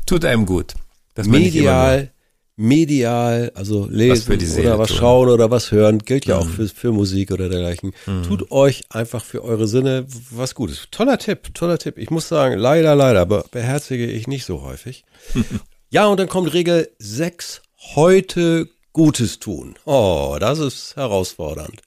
tut 0.05 0.25
einem 0.25 0.45
gut. 0.45 0.73
nur- 1.15 1.39
Medial, 1.39 2.11
medial, 2.55 3.51
also 3.55 3.87
lesen 3.89 4.39
Seele 4.39 4.69
oder 4.69 4.79
was 4.79 4.89
tun. 4.89 4.97
schauen 4.97 5.29
oder 5.29 5.51
was 5.51 5.71
hören, 5.71 5.99
gilt 5.99 6.25
ja 6.25 6.37
auch 6.37 6.47
für, 6.47 6.67
für 6.67 6.91
Musik 6.91 7.31
oder 7.31 7.49
dergleichen. 7.49 7.93
Tut 8.27 8.51
euch 8.51 8.83
einfach 8.89 9.23
für 9.23 9.43
eure 9.43 9.67
Sinne 9.67 10.05
was 10.29 10.53
Gutes. 10.55 10.87
Toller 10.91 11.17
Tipp, 11.17 11.53
toller 11.53 11.77
Tipp. 11.77 11.97
Ich 11.97 12.09
muss 12.09 12.27
sagen, 12.27 12.57
leider, 12.57 12.95
leider 12.95 13.25
be 13.25 13.43
beherzige 13.51 14.05
ich 14.05 14.27
nicht 14.27 14.45
so 14.45 14.61
häufig. 14.61 15.03
ja, 15.89 16.05
und 16.07 16.19
dann 16.19 16.29
kommt 16.29 16.53
Regel 16.53 16.89
6, 16.99 17.61
heute 17.95 18.67
Gutes 18.93 19.39
tun. 19.39 19.75
Oh, 19.85 20.37
das 20.39 20.59
ist 20.59 20.95
herausfordernd. 20.95 21.81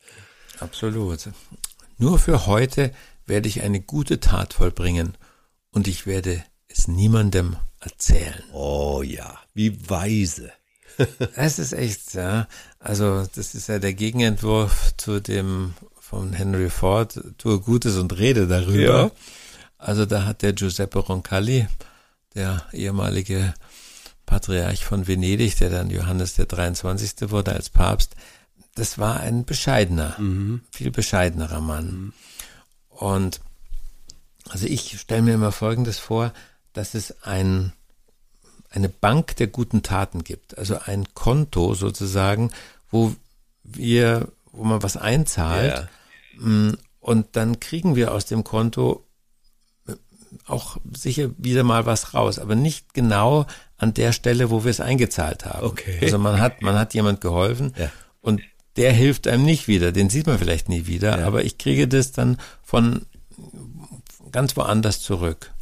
Absolut. 0.61 1.29
Nur 1.99 2.19
für 2.19 2.47
heute 2.47 2.91
werde 3.27 3.49
ich 3.49 3.63
eine 3.63 3.81
gute 3.81 4.21
Tat 4.21 4.55
vollbringen 4.55 5.17
und 5.71 5.87
ich 5.87 6.07
werde 6.07 6.43
es 6.69 6.89
niemandem 6.89 7.57
erzählen. 7.81 8.43
Oh 8.53 9.03
ja, 9.05 9.39
wie 9.55 9.89
weise. 9.89 10.53
Das 11.35 11.59
ist 11.59 11.73
echt, 11.73 12.15
ja. 12.15 12.47
Also, 12.79 13.27
das 13.35 13.57
ist 13.57 13.67
ja 13.69 13.81
der 13.81 13.95
Gegenentwurf 13.95 14.97
zu 14.97 15.21
dem 15.21 15.75
von 15.99 16.33
Henry 16.33 16.71
Ford, 16.71 17.21
tue 17.37 17.59
Gutes 17.59 17.97
und 17.97 18.17
rede 18.17 18.47
darüber. 18.47 19.03
Ja. 19.03 19.11
Also, 19.77 20.07
da 20.07 20.25
hat 20.25 20.43
der 20.43 20.53
Giuseppe 20.53 21.01
Roncalli, 21.01 21.67
der 22.37 22.65
ehemalige 22.73 23.55
Patriarch 24.25 24.85
von 24.85 25.09
Venedig, 25.09 25.57
der 25.59 25.71
dann 25.71 25.91
Johannes 25.91 26.35
der 26.35 26.47
23. 26.47 27.31
wurde 27.31 27.53
als 27.53 27.71
Papst, 27.71 28.15
das 28.75 28.99
war 28.99 29.21
ein 29.21 29.45
bescheidener, 29.45 30.17
viel 30.71 30.91
bescheidenerer 30.91 31.61
Mann. 31.61 32.13
Und 32.89 33.41
also 34.49 34.67
ich 34.67 35.01
stelle 35.01 35.23
mir 35.23 35.35
immer 35.35 35.53
Folgendes 35.53 35.99
vor, 35.99 36.33
dass 36.73 36.95
es 36.95 37.23
ein, 37.23 37.73
eine 38.75 38.89
Bank 38.89 39.37
der 39.37 39.47
guten 39.47 39.83
Taten 39.83 40.25
gibt, 40.25 40.59
also 40.59 40.79
ein 40.85 41.07
Konto 41.15 41.75
sozusagen, 41.75 42.51
wo 42.91 43.15
wir, 43.63 44.29
wo 44.53 44.65
man 44.65 44.83
was 44.83 44.97
einzahlt 44.97 45.89
mm, 46.39 46.71
und 47.01 47.27
dann 47.33 47.61
kriegen 47.61 47.95
wir 47.97 48.13
aus 48.13 48.27
dem 48.27 48.43
Konto 48.45 49.05
äh, 49.87 49.93
auch 50.47 50.77
sicher 50.95 51.31
wieder 51.39 51.63
mal 51.65 51.87
was 51.87 52.15
raus, 52.15 52.39
aber 52.39 52.55
nicht 52.57 52.95
genau 52.95 53.47
an 53.79 53.95
der 53.95 54.13
Stelle, 54.13 54.51
wo 54.51 54.65
wir 54.65 54.71
es 54.71 54.81
eingezahlt 54.81 55.45
haben. 55.45 55.67
Okay. 55.67 55.99
Also 56.03 56.19
man 56.19 56.41
hat, 56.41 56.63
man 56.63 56.77
hat 56.79 56.95
jemand 56.95 57.21
geholfen 57.21 57.73
Ja. 57.79 57.91
und 58.21 58.41
der 58.77 58.93
hilft 58.93 59.29
einem 59.29 59.45
nicht 59.45 59.69
wieder, 59.69 59.93
den 59.93 60.11
sieht 60.11 60.27
man 60.27 60.39
vielleicht 60.39 60.69
nie 60.69 60.87
wieder, 60.87 61.21
Ja. 61.21 61.27
aber 61.27 61.45
ich 61.45 61.59
kriege 61.59 61.87
das 61.87 62.11
dann 62.13 62.39
von 62.63 63.07
ganz 64.33 64.57
woanders 64.57 65.01
zurück. 65.01 65.53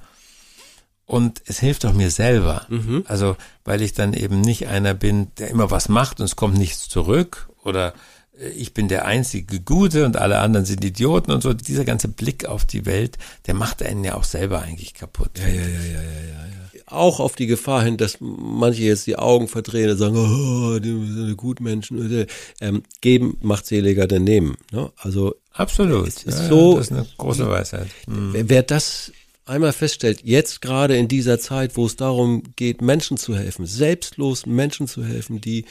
Und 1.12 1.42
es 1.45 1.59
hilft 1.61 1.85
auch 1.85 1.92
mir 1.92 2.11
selber. 2.11 2.64
Mhm. 2.71 3.04
Also, 3.07 3.37
weil 3.64 3.83
ich 3.83 3.92
dann 3.92 4.14
eben 4.14 4.40
nicht 4.40 4.66
einer 4.69 4.95
bin, 4.95 5.28
der 5.38 5.49
immer 5.50 5.71
was 5.71 5.88
macht 5.88 6.21
und 6.21 6.25
es 6.25 6.37
kommt 6.37 6.57
nichts 6.57 6.88
zurück 6.88 7.49
oder 7.64 7.92
äh, 8.40 8.49
ich 8.49 8.73
bin 8.73 8.88
der 8.88 9.04
einzige 9.04 9.61
Gute 9.61 10.07
und 10.07 10.16
alle 10.16 10.38
anderen 10.38 10.64
sind 10.64 10.83
Idioten 10.85 11.31
und 11.31 11.42
so. 11.42 11.52
Dieser 11.52 11.85
ganze 11.85 12.09
Blick 12.09 12.47
auf 12.47 12.64
die 12.64 12.87
Welt, 12.87 13.19
der 13.47 13.52
macht 13.54 13.83
einen 13.83 14.04
ja 14.04 14.14
auch 14.14 14.25
selber 14.25 14.62
eigentlich 14.62 14.95
kaputt. 14.95 15.33
Ja, 15.38 15.49
ja, 15.49 15.54
ja, 15.54 15.61
ja, 15.61 15.69
ja, 15.69 16.00
ja, 16.02 16.47
ja. 16.75 16.83
Auch 16.87 17.21
auf 17.21 17.37
die 17.37 17.47
Gefahr 17.47 17.83
hin, 17.83 17.97
dass 17.97 18.16
manche 18.21 18.83
jetzt 18.83 19.07
die 19.07 19.16
Augen 19.16 19.49
verdrehen 19.49 19.90
und 19.90 19.97
sagen, 19.99 20.16
oh, 20.16 20.78
die 20.78 20.90
sind 21.12 21.37
Gutmenschen. 21.37 22.26
Ähm, 22.61 22.83
geben 23.00 23.37
macht 23.40 23.66
seliger 23.66 24.07
denn 24.07 24.25
nehmen. 24.25 24.57
Ne? 24.73 24.90
Also 24.97 25.35
Absolut. 25.52 26.07
ist 26.09 26.25
Ja, 26.26 26.33
so- 26.49 26.76
das 26.76 26.87
ist 26.87 26.92
eine 26.92 27.07
große 27.19 27.49
Weisheit. 27.49 27.88
Hm. 28.07 28.31
wer, 28.33 28.49
wer 28.49 28.62
das 28.62 29.12
einmal 29.44 29.72
feststellt, 29.72 30.20
jetzt 30.25 30.61
gerade 30.61 30.96
in 30.96 31.08
dieser 31.08 31.38
Zeit, 31.38 31.76
wo 31.76 31.87
es 31.87 31.96
darum 31.96 32.42
geht, 32.56 32.82
Menschen 32.82 33.16
zu 33.16 33.37
helfen, 33.37 33.66
selbstlos 33.66 34.46
Menschen 34.46 34.87
zu 34.88 35.04
helfen, 35.04 35.40
die 35.40 35.64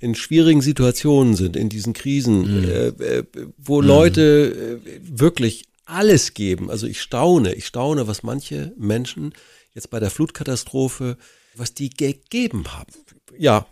in 0.00 0.14
schwierigen 0.14 0.60
Situationen 0.60 1.34
sind, 1.34 1.56
in 1.56 1.68
diesen 1.68 1.92
Krisen, 1.92 2.60
mhm. 2.60 2.64
äh, 2.64 2.86
äh, 2.88 3.24
wo 3.56 3.80
mhm. 3.80 3.86
Leute 3.88 4.80
äh, 4.84 5.00
wirklich 5.02 5.64
alles 5.86 6.34
geben. 6.34 6.70
Also 6.70 6.86
ich 6.86 7.00
staune, 7.00 7.54
ich 7.54 7.66
staune, 7.66 8.06
was 8.06 8.22
manche 8.22 8.72
Menschen 8.76 9.32
jetzt 9.74 9.90
bei 9.90 10.00
der 10.00 10.10
Flutkatastrophe, 10.10 11.16
was 11.54 11.74
die 11.74 11.90
gegeben 11.90 12.64
haben. 12.72 12.92
Ja, 13.38 13.66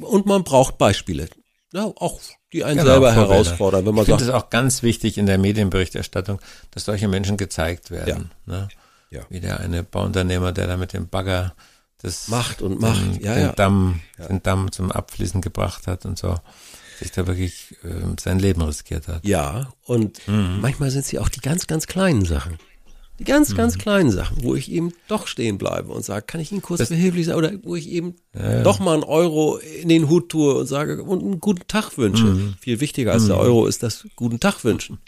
und 0.00 0.26
man 0.26 0.44
braucht 0.44 0.78
Beispiele. 0.78 1.28
Ja, 1.72 1.84
auch 1.96 2.20
die 2.52 2.64
einen 2.64 2.78
genau, 2.78 2.90
selber 2.90 3.12
Vorbilder. 3.12 3.34
herausfordern, 3.34 3.86
wenn 3.86 3.94
man 3.94 4.02
ich 4.02 4.08
sagt. 4.08 4.20
Ich 4.20 4.26
finde 4.26 4.38
es 4.38 4.44
auch 4.44 4.50
ganz 4.50 4.82
wichtig 4.82 5.18
in 5.18 5.26
der 5.26 5.38
Medienberichterstattung, 5.38 6.40
dass 6.70 6.84
solche 6.84 7.08
Menschen 7.08 7.36
gezeigt 7.36 7.90
werden. 7.90 8.30
Ja. 8.46 8.52
Ne? 8.52 8.68
Ja. 9.10 9.22
Wie 9.28 9.40
der 9.40 9.60
eine 9.60 9.82
Bauunternehmer, 9.82 10.52
der 10.52 10.66
da 10.66 10.76
mit 10.76 10.92
dem 10.92 11.08
Bagger 11.08 11.54
das 12.02 12.28
macht 12.28 12.62
und 12.62 12.80
macht, 12.80 13.00
den, 13.02 13.20
ja, 13.22 13.34
den 13.34 13.42
ja. 13.44 13.52
Damm, 13.52 14.00
ja. 14.18 14.26
den 14.26 14.42
Damm 14.42 14.70
zum 14.72 14.92
Abfließen 14.92 15.40
gebracht 15.40 15.86
hat 15.86 16.04
und 16.04 16.18
so 16.18 16.36
sich 16.98 17.12
da 17.12 17.26
wirklich 17.26 17.76
äh, 17.84 18.16
sein 18.18 18.38
Leben 18.38 18.62
riskiert 18.62 19.08
hat. 19.08 19.24
Ja, 19.24 19.72
und 19.84 20.26
mhm. 20.26 20.58
manchmal 20.60 20.90
sind 20.90 21.04
sie 21.04 21.18
auch 21.18 21.28
die 21.28 21.40
ganz, 21.40 21.66
ganz 21.66 21.86
kleinen 21.86 22.24
Sachen. 22.24 22.58
Die 23.18 23.24
ganz, 23.24 23.50
mhm. 23.50 23.56
ganz 23.56 23.78
kleinen 23.78 24.10
Sachen, 24.10 24.42
wo 24.42 24.54
ich 24.54 24.70
eben 24.70 24.92
doch 25.08 25.26
stehen 25.26 25.56
bleibe 25.56 25.92
und 25.92 26.04
sage, 26.04 26.26
kann 26.26 26.40
ich 26.40 26.52
Ihnen 26.52 26.60
kurz 26.62 26.78
das, 26.78 26.90
behilflich 26.90 27.26
sein? 27.26 27.36
Oder 27.36 27.52
wo 27.62 27.74
ich 27.74 27.88
eben 27.88 28.16
ja, 28.34 28.62
doch 28.62 28.78
mal 28.78 28.94
einen 28.94 29.04
Euro 29.04 29.56
in 29.56 29.88
den 29.88 30.08
Hut 30.08 30.28
tue 30.28 30.54
und 30.54 30.66
sage 30.66 31.02
und 31.02 31.22
einen 31.22 31.40
guten 31.40 31.66
Tag 31.66 31.96
wünsche. 31.96 32.24
Mhm. 32.24 32.56
Viel 32.60 32.80
wichtiger 32.80 33.12
als 33.12 33.26
der 33.26 33.36
mhm. 33.36 33.42
Euro 33.42 33.66
ist 33.66 33.82
das 33.82 34.06
guten 34.16 34.40
Tag 34.40 34.64
wünschen. 34.64 34.98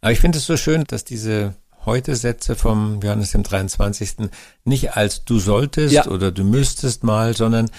Aber 0.00 0.12
ich 0.12 0.20
finde 0.20 0.38
es 0.38 0.46
so 0.46 0.56
schön, 0.56 0.84
dass 0.84 1.04
diese 1.04 1.54
Heute-Sätze 1.88 2.54
vom 2.54 3.00
Johannes 3.00 3.32
dem 3.32 3.42
23. 3.42 4.28
nicht 4.64 4.94
als 4.94 5.24
du 5.24 5.38
solltest 5.38 5.94
ja. 5.94 6.06
oder 6.06 6.30
du 6.30 6.44
müsstest 6.44 7.02
mal, 7.02 7.34
sondern 7.34 7.70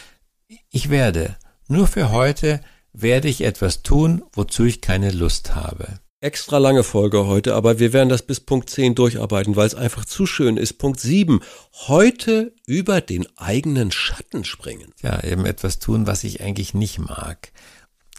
ich 0.72 0.90
werde. 0.90 1.36
Nur 1.68 1.86
für 1.86 2.12
heute 2.12 2.60
werde 2.92 3.28
ich 3.28 3.42
etwas 3.42 3.84
tun, 3.84 4.24
wozu 4.34 4.66
ich 4.66 4.82
keine 4.82 5.12
Lust 5.12 5.54
habe. 5.54 6.00
Extra 6.22 6.58
lange 6.58 6.84
Folge 6.84 7.28
heute, 7.28 7.54
aber 7.54 7.78
wir 7.78 7.94
werden 7.94 8.10
das 8.10 8.24
bis 8.24 8.40
Punkt 8.40 8.72
10 8.72 8.96
durcharbeiten, 8.96 9.56
weil 9.56 9.68
es 9.68 9.76
einfach 9.76 10.06
zu 10.06 10.26
schön 10.26 10.58
ist. 10.58 10.80
Punkt 10.80 11.00
7. 11.00 11.42
Heute 11.88 12.56
über 12.66 13.02
den 13.02 13.28
eigenen 13.38 13.92
Schatten 13.92 14.44
springen. 14.44 14.92
Ja, 15.04 15.24
eben 15.24 15.46
etwas 15.46 15.78
tun, 15.78 16.08
was 16.08 16.24
ich 16.24 16.42
eigentlich 16.42 16.74
nicht 16.74 16.98
mag. 16.98 17.52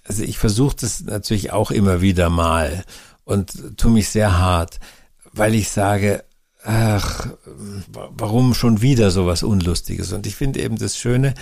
Also 0.04 0.22
ich 0.22 0.38
versuche 0.38 0.76
das 0.80 1.00
natürlich 1.00 1.50
auch 1.50 1.72
immer 1.72 2.00
wieder 2.00 2.30
mal 2.30 2.84
und 3.24 3.76
tue 3.76 3.90
mich 3.90 4.08
sehr 4.08 4.38
hart, 4.38 4.78
weil 5.32 5.54
ich 5.54 5.68
sage, 5.68 6.24
ach, 6.64 7.28
warum 7.88 8.54
schon 8.54 8.82
wieder 8.82 9.10
sowas 9.10 9.42
Unlustiges? 9.42 10.12
Und 10.12 10.26
ich 10.26 10.36
finde 10.36 10.60
eben 10.60 10.76
das 10.76 10.96
Schöne, 10.96 11.34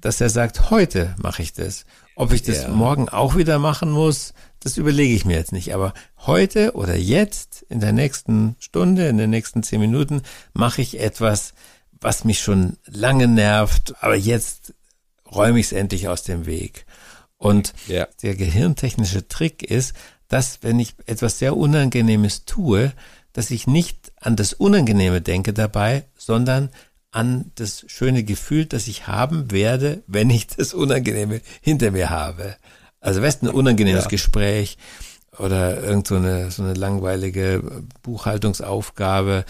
dass 0.00 0.20
er 0.20 0.30
sagt, 0.30 0.70
heute 0.70 1.14
mache 1.18 1.42
ich 1.42 1.52
das. 1.52 1.84
Ob 2.14 2.32
ich 2.32 2.42
das 2.42 2.62
ja. 2.62 2.68
morgen 2.68 3.08
auch 3.08 3.36
wieder 3.36 3.58
machen 3.58 3.90
muss, 3.90 4.34
das 4.60 4.76
überlege 4.76 5.14
ich 5.14 5.24
mir 5.24 5.36
jetzt 5.36 5.52
nicht. 5.52 5.74
Aber 5.74 5.94
heute 6.18 6.72
oder 6.74 6.94
jetzt, 6.94 7.64
in 7.68 7.80
der 7.80 7.92
nächsten 7.92 8.56
Stunde, 8.58 9.08
in 9.08 9.16
den 9.16 9.30
nächsten 9.30 9.62
zehn 9.62 9.80
Minuten, 9.80 10.22
mache 10.52 10.82
ich 10.82 11.00
etwas, 11.00 11.54
was 12.00 12.24
mich 12.24 12.40
schon 12.40 12.76
lange 12.86 13.28
nervt. 13.28 13.94
Aber 14.00 14.14
jetzt 14.14 14.74
räume 15.30 15.58
ich 15.58 15.66
es 15.66 15.72
endlich 15.72 16.08
aus 16.08 16.22
dem 16.22 16.46
Weg. 16.46 16.84
Und 17.38 17.72
ja. 17.88 18.06
der 18.22 18.36
gehirntechnische 18.36 19.26
Trick 19.26 19.62
ist, 19.62 19.94
dass 20.28 20.62
wenn 20.62 20.78
ich 20.78 20.94
etwas 21.06 21.38
sehr 21.38 21.56
Unangenehmes 21.56 22.44
tue, 22.44 22.92
dass 23.32 23.50
ich 23.50 23.66
nicht 23.66 24.12
an 24.20 24.36
das 24.36 24.52
Unangenehme 24.52 25.20
denke 25.20 25.52
dabei, 25.52 26.04
sondern 26.16 26.70
an 27.10 27.52
das 27.56 27.84
schöne 27.88 28.24
Gefühl, 28.24 28.64
das 28.64 28.88
ich 28.88 29.06
haben 29.06 29.50
werde, 29.50 30.02
wenn 30.06 30.30
ich 30.30 30.46
das 30.46 30.74
Unangenehme 30.74 31.40
hinter 31.60 31.90
mir 31.90 32.10
habe. 32.10 32.56
Also 33.00 33.20
weißt 33.20 33.42
du, 33.42 33.46
ein 33.46 33.54
unangenehmes 33.54 34.04
ja. 34.04 34.10
Gespräch 34.10 34.78
oder 35.38 35.82
irgend 35.82 36.06
so 36.06 36.16
eine, 36.16 36.50
so 36.50 36.62
eine 36.62 36.74
langweilige 36.74 37.62
Buchhaltungsaufgabe. 38.02 39.44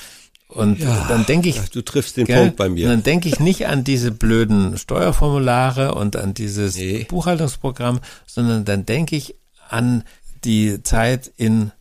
Und 0.48 0.80
ja, 0.80 1.06
dann 1.09 1.24
denke 1.24 1.48
ich, 1.48 1.70
du 1.70 1.83
triffst 1.83 2.16
den 2.16 2.26
gell, 2.26 2.38
Punkt 2.38 2.56
bei 2.56 2.68
mir. 2.68 2.88
dann 2.88 3.02
denke 3.02 3.28
ich 3.28 3.40
nicht 3.40 3.66
an 3.66 3.85
diese 3.85 4.11
blöden 4.11 4.76
Steuerformulare 4.76 5.94
und 5.94 6.16
an 6.16 6.35
dieses 6.35 6.76
nee. 6.76 7.04
Buchhaltungsprogramm, 7.04 8.00
sondern 8.26 8.64
dann 8.64 8.85
denke 8.85 9.16
ich 9.16 9.37
an 9.68 10.04
die 10.44 10.83
Zeit 10.83 11.33
in 11.37 11.72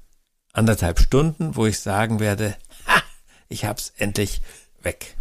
anderthalb 0.53 0.99
Stunden, 0.99 1.55
wo 1.55 1.65
ich 1.65 1.79
sagen 1.79 2.19
werde, 2.19 2.55
ha, 2.87 3.01
ich 3.49 3.65
hab's 3.65 3.93
endlich 3.97 4.41
weg. 4.81 5.15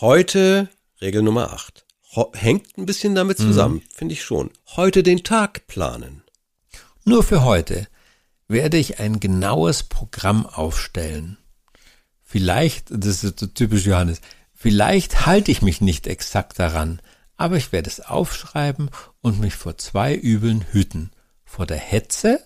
Heute 0.00 0.68
Regel 1.00 1.22
Nummer 1.22 1.52
8. 1.52 1.84
Hängt 2.34 2.76
ein 2.76 2.86
bisschen 2.86 3.14
damit 3.14 3.38
mhm. 3.38 3.44
zusammen, 3.44 3.74
mhm. 3.76 3.82
finde 3.92 4.12
ich 4.14 4.22
schon. 4.22 4.50
Heute 4.76 5.02
den 5.02 5.24
Tag 5.24 5.66
planen. 5.66 6.22
Nur 7.04 7.22
für 7.22 7.42
heute 7.42 7.88
werde 8.48 8.76
ich 8.76 9.00
ein 9.00 9.18
genaues 9.18 9.82
Programm 9.82 10.46
aufstellen. 10.46 11.38
Vielleicht, 12.22 12.86
das 12.90 13.24
ist 13.24 13.40
so 13.40 13.46
typisch 13.46 13.86
Johannes, 13.86 14.20
vielleicht 14.54 15.26
halte 15.26 15.50
ich 15.50 15.62
mich 15.62 15.80
nicht 15.80 16.06
exakt 16.06 16.58
daran, 16.58 17.00
aber 17.36 17.56
ich 17.56 17.72
werde 17.72 17.90
es 17.90 18.00
aufschreiben 18.00 18.90
und 19.20 19.40
mich 19.40 19.54
vor 19.54 19.78
zwei 19.78 20.14
Übeln 20.14 20.64
hüten. 20.70 21.10
Vor 21.44 21.66
der 21.66 21.78
Hetze 21.78 22.40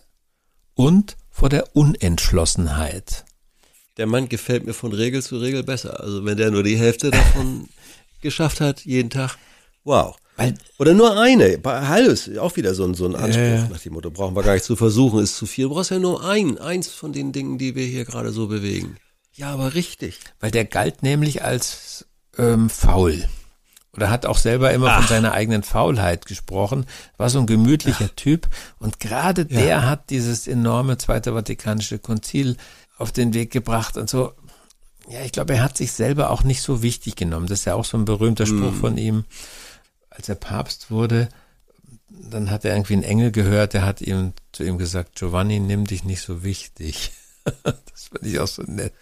und 0.74 1.16
vor 1.37 1.49
der 1.49 1.77
Unentschlossenheit 1.77 3.27
der 3.96 4.07
Mann 4.07 4.29
gefällt 4.29 4.66
mir 4.66 4.75
von 4.75 4.92
Regel 4.92 5.22
zu 5.22 5.38
Regel 5.38 5.62
besser. 5.62 6.01
Also 6.01 6.25
wenn 6.25 6.37
der 6.37 6.51
nur 6.51 6.62
die 6.62 6.77
Hälfte 6.77 7.11
davon 7.11 7.68
geschafft 8.20 8.61
hat, 8.61 8.85
jeden 8.85 9.11
Tag, 9.11 9.37
wow. 9.85 10.16
Weil, 10.37 10.55
Oder 10.79 10.92
nur 10.92 11.18
eine. 11.18 11.59
Halbes, 11.64 12.37
auch 12.37 12.57
wieder 12.57 12.75
so 12.75 12.85
ein, 12.85 12.92
so 12.92 13.07
ein 13.07 13.16
Anspruch 13.16 13.40
äh, 13.40 13.68
nach 13.68 13.81
dem 13.81 13.94
Motto, 13.94 14.11
brauchen 14.11 14.37
wir 14.37 14.42
gar 14.42 14.53
nicht 14.53 14.66
zu 14.66 14.77
versuchen, 14.77 15.20
ist 15.20 15.37
zu 15.37 15.46
viel. 15.46 15.64
Du 15.64 15.70
brauchst 15.70 15.90
ja 15.90 15.99
nur 15.99 16.29
ein, 16.29 16.59
eins 16.59 16.88
von 16.88 17.14
den 17.14 17.33
Dingen, 17.33 17.57
die 17.57 17.75
wir 17.75 17.87
hier 17.87 18.05
gerade 18.05 18.33
so 18.33 18.46
bewegen. 18.46 18.99
Ja, 19.33 19.53
aber 19.53 19.75
richtig. 19.75 20.18
Weil 20.40 20.51
der 20.51 20.66
galt 20.66 21.03
nämlich 21.03 21.42
als 21.42 22.05
ähm, 22.37 22.68
faul. 22.68 23.25
Oder 23.97 24.11
hat 24.11 24.27
auch 24.27 24.39
selber 24.39 24.73
immer 24.73 24.89
Ach. 24.91 24.99
von 24.99 25.09
seiner 25.09 25.33
eigenen 25.33 25.63
Faulheit 25.63 26.27
gesprochen. 26.27 26.87
War 27.17 27.31
so 27.31 27.39
ein 27.39 27.47
gemütlicher 27.47 28.09
Ach. 28.11 28.17
Typ. 28.17 28.49
Und 28.79 29.01
gerade 29.01 29.47
der 29.47 29.67
ja. 29.67 29.83
hat 29.83 30.11
dieses 30.11 30.47
enorme 30.47 30.99
Zweite 30.99 31.33
Vatikanische 31.33 31.99
Konzil 31.99 32.57
auf 32.99 33.13
den 33.13 33.35
Weg 33.35 33.51
gebracht 33.51 33.97
und 33.97 34.11
so. 34.11 34.33
Ja, 35.09 35.21
ich 35.23 35.33
glaube, 35.33 35.55
er 35.55 35.63
hat 35.63 35.77
sich 35.77 35.93
selber 35.93 36.31
auch 36.31 36.43
nicht 36.43 36.63
so 36.63 36.83
wichtig 36.83 37.17
genommen. 37.17 37.47
Das 37.47 37.61
ist 37.61 37.65
ja 37.65 37.75
auch 37.75 37.85
so 37.85 37.97
ein 37.97 38.05
berühmter 38.05 38.45
Spruch 38.45 38.73
mm. 38.73 38.81
von 38.81 38.99
ihm. 38.99 39.25
Als 40.11 40.29
er 40.29 40.35
Papst 40.35 40.91
wurde, 40.91 41.29
dann 42.09 42.51
hat 42.51 42.65
er 42.65 42.75
irgendwie 42.75 42.95
einen 42.95 43.03
Engel 43.03 43.31
gehört, 43.31 43.75
der 43.75 43.85
hat 43.85 44.01
ihm 44.01 44.33
zu 44.53 44.65
ihm 44.65 44.79
gesagt, 44.79 45.17
Giovanni, 45.17 45.61
nimm 45.61 45.87
dich 45.87 46.05
nicht 46.05 46.23
so 46.23 46.43
wichtig. 46.43 47.13
das 47.65 48.09
fand 48.11 48.25
ich 48.25 48.39
auch 48.39 48.47
so 48.47 48.63
nett. 48.67 48.93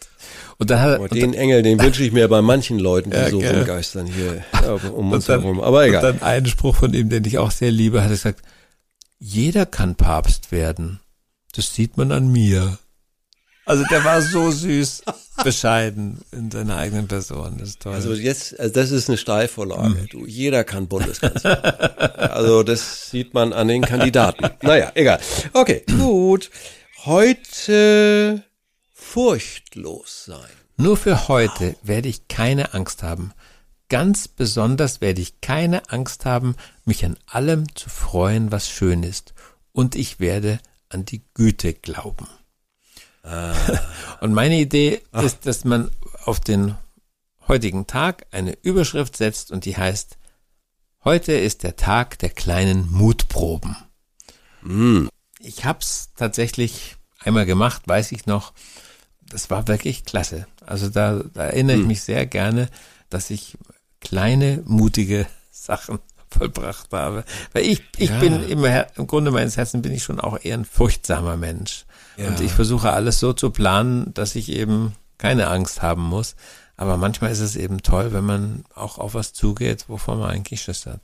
Und 0.58 0.70
dann 0.70 0.80
hat, 0.80 1.00
oh, 1.00 1.08
den 1.08 1.32
dann, 1.32 1.40
Engel, 1.40 1.62
den 1.62 1.80
wünsche 1.80 2.02
ich 2.02 2.12
mir 2.12 2.28
bei 2.28 2.42
manchen 2.42 2.78
Leuten, 2.78 3.10
die 3.10 3.16
ja, 3.16 3.30
so 3.30 3.38
gell. 3.38 3.56
rumgeistern 3.56 4.06
hier 4.06 4.44
um 4.94 5.12
uns 5.12 5.26
dann, 5.26 5.40
herum. 5.40 5.60
Aber 5.60 5.86
egal. 5.86 6.04
Und 6.04 6.20
dann 6.20 6.22
einen 6.22 6.46
Spruch 6.46 6.76
von 6.76 6.94
ihm, 6.94 7.08
den 7.08 7.24
ich 7.24 7.38
auch 7.38 7.50
sehr 7.50 7.70
liebe, 7.70 8.00
hat 8.00 8.08
er 8.08 8.16
gesagt, 8.16 8.42
jeder 9.18 9.66
kann 9.66 9.94
Papst 9.96 10.52
werden. 10.52 11.00
Das 11.54 11.74
sieht 11.74 11.96
man 11.96 12.12
an 12.12 12.30
mir. 12.30 12.78
Also 13.66 13.84
der 13.90 14.04
war 14.04 14.20
so 14.20 14.50
süß, 14.50 15.02
bescheiden 15.44 16.20
in 16.32 16.50
seiner 16.50 16.76
eigenen 16.76 17.08
Person. 17.08 17.56
Das 17.58 17.70
ist 17.70 17.80
toll. 17.80 17.94
Also 17.94 18.12
jetzt, 18.12 18.58
also 18.60 18.74
das 18.74 18.90
ist 18.90 19.08
eine 19.08 19.16
Steilvorlage. 19.16 19.88
Mhm. 19.88 20.08
Du, 20.10 20.26
jeder 20.26 20.64
kann 20.64 20.86
Bundeskanzler. 20.86 22.34
also 22.34 22.62
das 22.62 23.10
sieht 23.10 23.32
man 23.32 23.52
an 23.52 23.68
den 23.68 23.82
Kandidaten. 23.82 24.50
Naja, 24.62 24.92
egal. 24.94 25.18
Okay, 25.54 25.84
gut. 25.98 26.50
Heute 27.06 28.42
furchtlos 28.94 30.24
sein. 30.24 30.50
Nur 30.78 30.96
für 30.96 31.28
heute 31.28 31.76
werde 31.82 32.08
ich 32.08 32.28
keine 32.28 32.72
Angst 32.72 33.02
haben. 33.02 33.32
Ganz 33.90 34.26
besonders 34.26 35.02
werde 35.02 35.20
ich 35.20 35.42
keine 35.42 35.90
Angst 35.90 36.24
haben, 36.24 36.56
mich 36.86 37.04
an 37.04 37.18
allem 37.26 37.66
zu 37.74 37.90
freuen, 37.90 38.50
was 38.52 38.70
schön 38.70 39.02
ist. 39.02 39.34
Und 39.72 39.96
ich 39.96 40.18
werde 40.18 40.60
an 40.88 41.04
die 41.04 41.22
Güte 41.34 41.74
glauben. 41.74 42.26
Ah. 43.22 43.54
Und 44.22 44.32
meine 44.32 44.58
Idee 44.58 45.02
Ach. 45.12 45.22
ist, 45.22 45.44
dass 45.44 45.64
man 45.64 45.90
auf 46.24 46.40
den 46.40 46.74
heutigen 47.48 47.86
Tag 47.86 48.24
eine 48.30 48.56
Überschrift 48.62 49.14
setzt 49.18 49.52
und 49.52 49.66
die 49.66 49.76
heißt, 49.76 50.16
heute 51.04 51.34
ist 51.34 51.64
der 51.64 51.76
Tag 51.76 52.18
der 52.20 52.30
kleinen 52.30 52.90
Mutproben. 52.90 53.76
Mm. 54.62 55.08
Ich 55.44 55.64
hab's 55.64 56.10
tatsächlich 56.16 56.96
einmal 57.20 57.46
gemacht, 57.46 57.82
weiß 57.86 58.12
ich 58.12 58.26
noch. 58.26 58.52
Das 59.30 59.50
war 59.50 59.68
wirklich 59.68 60.04
klasse. 60.04 60.46
Also 60.64 60.88
da, 60.88 61.22
da 61.32 61.44
erinnere 61.44 61.76
mm. 61.76 61.80
ich 61.80 61.86
mich 61.86 62.02
sehr 62.02 62.26
gerne, 62.26 62.68
dass 63.10 63.30
ich 63.30 63.56
kleine, 64.00 64.62
mutige 64.66 65.26
Sachen 65.50 65.98
vollbracht 66.30 66.92
habe. 66.92 67.24
Weil 67.52 67.64
ich, 67.64 67.82
ich 67.96 68.10
ja. 68.10 68.18
bin 68.18 68.42
immer, 68.48 68.86
im 68.96 69.06
Grunde 69.06 69.30
meines 69.30 69.56
Herzens 69.56 69.82
bin 69.82 69.92
ich 69.92 70.02
schon 70.02 70.20
auch 70.20 70.38
eher 70.42 70.56
ein 70.56 70.64
furchtsamer 70.64 71.36
Mensch. 71.36 71.84
Ja. 72.16 72.28
Und 72.28 72.40
ich 72.40 72.52
versuche 72.52 72.92
alles 72.92 73.20
so 73.20 73.32
zu 73.32 73.50
planen, 73.50 74.12
dass 74.14 74.34
ich 74.34 74.50
eben 74.50 74.94
keine 75.18 75.48
Angst 75.48 75.82
haben 75.82 76.02
muss. 76.02 76.36
Aber 76.76 76.96
manchmal 76.96 77.30
ist 77.30 77.40
es 77.40 77.56
eben 77.56 77.82
toll, 77.82 78.12
wenn 78.12 78.24
man 78.24 78.64
auch 78.74 78.98
auf 78.98 79.14
was 79.14 79.32
zugeht, 79.32 79.84
wovon 79.88 80.18
man 80.18 80.30
eigentlich 80.30 80.62
Schiss 80.62 80.86
hat. 80.86 81.00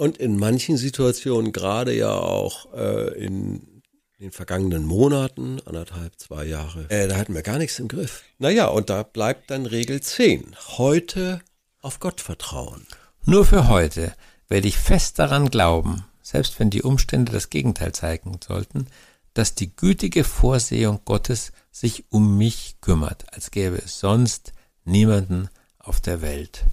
Und 0.00 0.16
in 0.16 0.38
manchen 0.38 0.78
Situationen, 0.78 1.52
gerade 1.52 1.94
ja 1.94 2.14
auch 2.14 2.72
äh, 2.72 3.22
in 3.22 3.82
den 4.18 4.30
vergangenen 4.30 4.86
Monaten, 4.86 5.60
anderthalb, 5.66 6.18
zwei 6.18 6.46
Jahre, 6.46 6.86
äh, 6.88 7.06
da 7.06 7.18
hatten 7.18 7.34
wir 7.34 7.42
gar 7.42 7.58
nichts 7.58 7.78
im 7.78 7.86
Griff. 7.86 8.22
Naja, 8.38 8.68
und 8.68 8.88
da 8.88 9.02
bleibt 9.02 9.50
dann 9.50 9.66
Regel 9.66 10.00
10. 10.00 10.56
Heute 10.78 11.42
auf 11.82 12.00
Gott 12.00 12.22
vertrauen. 12.22 12.86
Nur 13.26 13.44
für 13.44 13.68
heute 13.68 14.14
werde 14.48 14.68
ich 14.68 14.78
fest 14.78 15.18
daran 15.18 15.50
glauben, 15.50 16.06
selbst 16.22 16.58
wenn 16.58 16.70
die 16.70 16.82
Umstände 16.82 17.30
das 17.30 17.50
Gegenteil 17.50 17.92
zeigen 17.92 18.40
sollten, 18.42 18.86
dass 19.34 19.54
die 19.54 19.76
gütige 19.76 20.24
Vorsehung 20.24 21.00
Gottes 21.04 21.52
sich 21.70 22.04
um 22.08 22.38
mich 22.38 22.76
kümmert, 22.80 23.26
als 23.34 23.50
gäbe 23.50 23.76
es 23.76 24.00
sonst 24.00 24.54
niemanden 24.86 25.50
auf 25.78 26.00
der 26.00 26.22
Welt. 26.22 26.64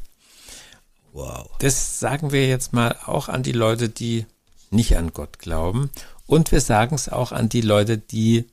Wow. 1.13 1.49
Das 1.59 1.99
sagen 1.99 2.31
wir 2.31 2.47
jetzt 2.47 2.73
mal 2.73 2.95
auch 3.05 3.29
an 3.29 3.43
die 3.43 3.51
Leute, 3.51 3.89
die 3.89 4.25
nicht 4.69 4.97
an 4.97 5.13
Gott 5.13 5.39
glauben. 5.39 5.89
Und 6.25 6.51
wir 6.51 6.61
sagen 6.61 6.95
es 6.95 7.09
auch 7.09 7.31
an 7.31 7.49
die 7.49 7.61
Leute, 7.61 7.97
die 7.97 8.45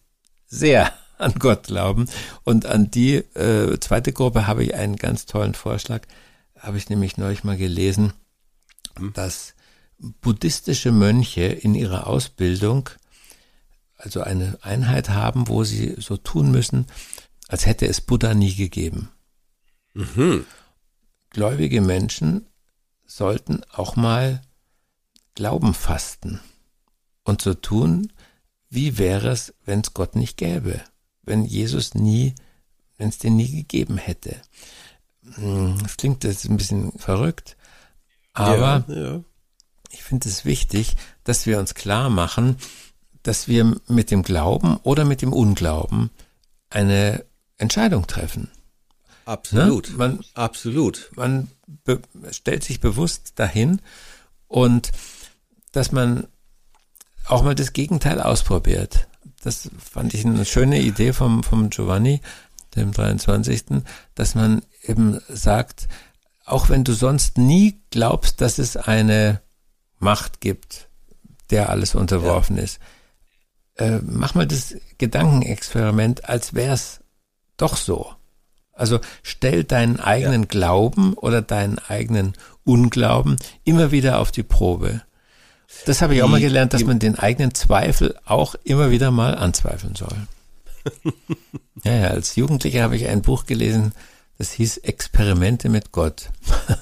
sehr 0.47 0.93
an 1.19 1.35
Gott 1.39 1.65
glauben. 1.65 2.09
Und 2.45 2.67
an 2.67 2.91
die 2.91 3.17
äh, 3.17 3.79
zweite 3.81 4.13
Gruppe 4.13 4.47
habe 4.47 4.65
ich 4.65 4.75
einen 4.75 4.97
ganz 4.97 5.27
tollen 5.27 5.55
Vorschlag. 5.55 6.03
Habe 6.59 6.79
ich 6.79 6.89
nämlich 6.89 7.17
neulich 7.17 7.45
mal 7.45 7.57
gelesen, 7.57 8.13
hm. 8.97 9.13
dass 9.13 9.55
buddhistische 9.99 10.93
Mönche 10.93 11.43
in 11.43 11.75
ihrer 11.75 12.07
Ausbildung 12.07 12.91
also 13.97 14.21
eine 14.21 14.59
Einheit 14.61 15.09
haben, 15.09 15.49
wo 15.49 15.65
sie 15.65 15.95
so 15.99 16.17
tun 16.17 16.51
müssen, 16.51 16.87
als 17.49 17.67
hätte 17.67 17.87
es 17.87 18.01
Buddha 18.01 18.35
nie 18.35 18.55
gegeben. 18.55 19.11
Mhm. 19.95 20.45
Gläubige 21.35 21.81
Menschen 21.81 22.47
sollten 23.05 23.63
auch 23.73 23.97
mal 23.97 24.41
Glauben 25.35 25.75
fasten 25.75 26.39
und 27.25 27.43
so 27.43 27.55
tun, 27.55 28.13
wie 28.71 28.99
wäre 28.99 29.31
es, 29.31 29.53
wenn 29.65 29.81
es 29.81 29.95
Gott 29.95 30.15
nicht 30.15 30.37
gäbe, 30.37 30.81
wenn 31.23 31.45
Jesus 31.45 31.95
nie, 31.97 32.37
wenn 32.99 33.09
es 33.09 33.19
den 33.19 33.35
nie 33.35 33.51
gegeben 33.51 33.97
hätte. 33.97 34.41
Hm, 35.35 35.77
das 35.83 35.97
klingt 35.97 36.23
jetzt 36.23 36.45
ein 36.45 36.57
bisschen 36.57 36.93
verrückt, 36.93 37.57
aber 38.33 38.85
ja, 38.87 38.95
ja. 38.95 39.25
ich 39.91 40.05
finde 40.05 40.29
es 40.29 40.45
wichtig, 40.45 40.95
dass 41.25 41.47
wir 41.47 41.59
uns 41.59 41.75
klar 41.75 42.11
machen, 42.11 42.59
dass 43.25 43.49
wir 43.49 43.77
mit 43.89 44.13
dem 44.13 44.23
Glauben 44.23 44.77
oder 44.85 45.05
mit 45.05 45.21
dem 45.21 45.33
Unglauben 45.33 46.11
eine 46.71 47.25
Entscheidung 47.59 48.07
treffen. 48.07 48.53
Absolut. 49.25 49.91
Ne? 49.91 49.97
Man, 49.97 50.25
Absolut. 50.35 51.11
Man 51.17 51.49
stellt 52.31 52.65
sich 52.65 52.81
bewusst 52.81 53.33
dahin 53.37 53.81
und 54.49 54.91
dass 55.73 55.93
man 55.93 56.27
auch 57.27 57.43
mal 57.43 57.55
das 57.55 57.73
Gegenteil 57.73 58.21
ausprobiert. 58.21 59.09
Das 59.43 59.71
fand 59.79 60.15
ich 60.15 60.25
eine 60.25 60.45
schöne 60.45 60.81
Idee 60.81 61.13
vom, 61.13 61.43
vom 61.43 61.71
Giovanni, 61.71 62.21
dem 62.77 62.93
23., 62.93 63.65
dass 64.15 64.35
man 64.35 64.63
eben 64.83 65.21
sagt, 65.29 65.89
auch 66.45 66.69
wenn 66.69 66.85
du 66.85 66.93
sonst 66.93 67.39
nie 67.39 67.81
glaubst, 67.91 68.41
dass 68.41 68.59
es 68.59 68.77
eine 68.77 69.41
Macht 69.99 70.41
gibt, 70.41 70.89
der 71.51 71.71
alles 71.71 71.95
unterworfen 71.95 72.57
ja. 72.57 72.65
ist, 72.65 72.79
äh, 73.77 73.99
mach 74.03 74.35
mal 74.35 74.47
das 74.47 74.77
Gedankenexperiment, 74.99 76.29
als 76.29 76.55
wär's 76.55 77.01
doch 77.57 77.77
so. 77.77 78.15
Also 78.75 79.01
stell 79.23 79.65
deinen 79.65 80.01
eigenen 80.01 80.43
ja. 80.43 80.49
Glauben 80.49 81.15
oder 81.15 81.43
deinen 81.43 81.79
eigenen 81.79 82.35
Unglauben 82.65 83.37
immer 83.65 83.91
wieder 83.91 84.19
auf 84.19 84.33
die 84.33 84.43
Probe. 84.43 85.03
Das 85.87 86.03
habe 86.03 86.15
ich 86.15 86.23
auch 86.23 86.29
mal 86.29 86.41
gelernt, 86.41 86.73
dass 86.73 86.85
man 86.85 86.99
den 86.99 87.19
eigenen 87.19 87.55
Zweifel 87.55 88.17
auch 88.25 88.55
immer 88.65 88.91
wieder 88.91 89.11
mal 89.11 89.35
anzweifeln 89.35 89.95
soll. 89.95 90.17
ja, 91.85 91.93
ja, 91.93 92.09
als 92.09 92.37
Jugendlicher 92.37 92.83
habe 92.83 92.97
ich 92.97 93.07
ein 93.09 93.23
Buch 93.23 93.47
gelesen, 93.47 93.93
das 94.39 94.53
hieß 94.53 94.79
Experimente 94.79 95.69
mit 95.69 95.93
Gott. 95.93 96.31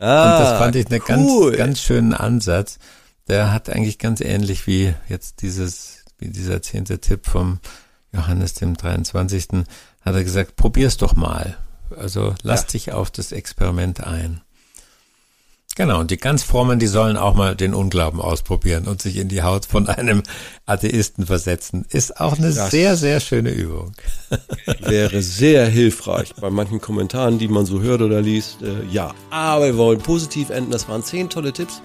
Ah, 0.00 0.32
Und 0.36 0.44
das 0.44 0.58
fand 0.60 0.76
ich 0.76 0.86
einen 0.92 1.02
cool. 1.28 1.50
ganz, 1.50 1.58
ganz 1.58 1.80
schönen 1.80 2.14
Ansatz. 2.14 2.78
Der 3.26 3.52
hat 3.52 3.68
eigentlich 3.68 3.98
ganz 3.98 4.20
ähnlich 4.20 4.68
wie 4.68 4.94
jetzt 5.08 5.42
dieses 5.42 6.04
wie 6.18 6.28
dieser 6.28 6.62
zehnte 6.62 7.00
Tipp 7.00 7.26
vom 7.26 7.58
Johannes 8.12 8.54
dem 8.54 8.76
23. 8.76 9.64
hat 10.08 10.16
er 10.16 10.24
gesagt, 10.24 10.56
probier's 10.56 10.96
doch 10.96 11.16
mal. 11.16 11.56
Also 11.96 12.34
lass 12.42 12.62
ja. 12.62 12.68
dich 12.68 12.92
auf 12.92 13.10
das 13.10 13.32
Experiment 13.32 14.04
ein. 14.04 14.42
Genau, 15.78 16.00
und 16.00 16.10
die 16.10 16.16
ganz 16.16 16.42
frommen, 16.42 16.80
die 16.80 16.88
sollen 16.88 17.16
auch 17.16 17.36
mal 17.36 17.54
den 17.54 17.72
Unglauben 17.72 18.20
ausprobieren 18.20 18.88
und 18.88 19.00
sich 19.00 19.16
in 19.16 19.28
die 19.28 19.42
Haut 19.42 19.64
von 19.64 19.86
einem 19.88 20.24
Atheisten 20.66 21.26
versetzen. 21.26 21.86
Ist 21.88 22.20
auch 22.20 22.36
eine 22.36 22.52
das 22.52 22.72
sehr, 22.72 22.96
sehr 22.96 23.20
schöne 23.20 23.50
Übung. 23.50 23.92
Wäre 24.80 25.22
sehr 25.22 25.66
hilfreich 25.66 26.34
bei 26.34 26.50
manchen 26.50 26.80
Kommentaren, 26.80 27.38
die 27.38 27.46
man 27.46 27.64
so 27.64 27.80
hört 27.80 28.02
oder 28.02 28.20
liest. 28.20 28.60
Äh, 28.60 28.84
ja, 28.90 29.14
aber 29.30 29.66
wir 29.66 29.76
wollen 29.76 30.00
positiv 30.00 30.50
enden. 30.50 30.72
Das 30.72 30.88
waren 30.88 31.04
zehn 31.04 31.30
tolle 31.30 31.52
Tipps 31.52 31.80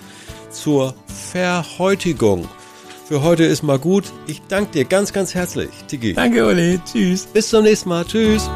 zur 0.49 0.95
Verhäutigung 1.31 2.47
für 3.13 3.21
heute 3.21 3.43
ist 3.43 3.61
mal 3.61 3.77
gut. 3.77 4.11
Ich 4.25 4.41
danke 4.47 4.71
dir 4.71 4.85
ganz, 4.85 5.13
ganz 5.13 5.35
herzlich, 5.35 5.69
Tiki. 5.87 6.13
Danke, 6.13 6.47
Uli. 6.47 6.79
Tschüss. 6.83 7.27
Bis 7.27 7.47
zum 7.47 7.63
nächsten 7.63 7.89
Mal. 7.89 8.05
Tschüss. 8.05 8.49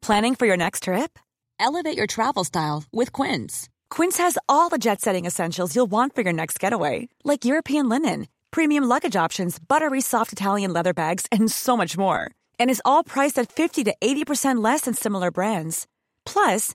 Planning 0.00 0.34
for 0.34 0.48
your 0.48 0.56
next 0.56 0.82
trip? 0.82 1.20
Elevate 1.60 1.96
your 1.96 2.08
travel 2.08 2.42
style 2.42 2.82
with 2.92 3.12
Quince. 3.12 3.68
Quince 3.88 4.18
has 4.18 4.36
all 4.48 4.68
the 4.68 4.78
jet 4.78 5.00
setting 5.00 5.26
essentials 5.26 5.76
you'll 5.76 5.90
want 5.90 6.16
for 6.16 6.22
your 6.22 6.34
next 6.34 6.58
getaway, 6.58 7.08
like 7.22 7.44
European 7.44 7.88
linen, 7.88 8.26
premium 8.50 8.82
luggage 8.88 9.14
options, 9.14 9.60
buttery 9.60 10.00
soft 10.00 10.32
Italian 10.32 10.72
leather 10.72 10.92
bags, 10.92 11.24
and 11.30 11.48
so 11.48 11.76
much 11.76 11.96
more. 11.96 12.32
And 12.58 12.68
is 12.68 12.82
all 12.84 13.04
priced 13.04 13.38
at 13.38 13.52
50 13.52 13.84
to 13.84 13.94
80% 14.02 14.60
less 14.60 14.82
than 14.82 14.94
similar 14.94 15.30
brands. 15.30 15.86
Plus, 16.24 16.74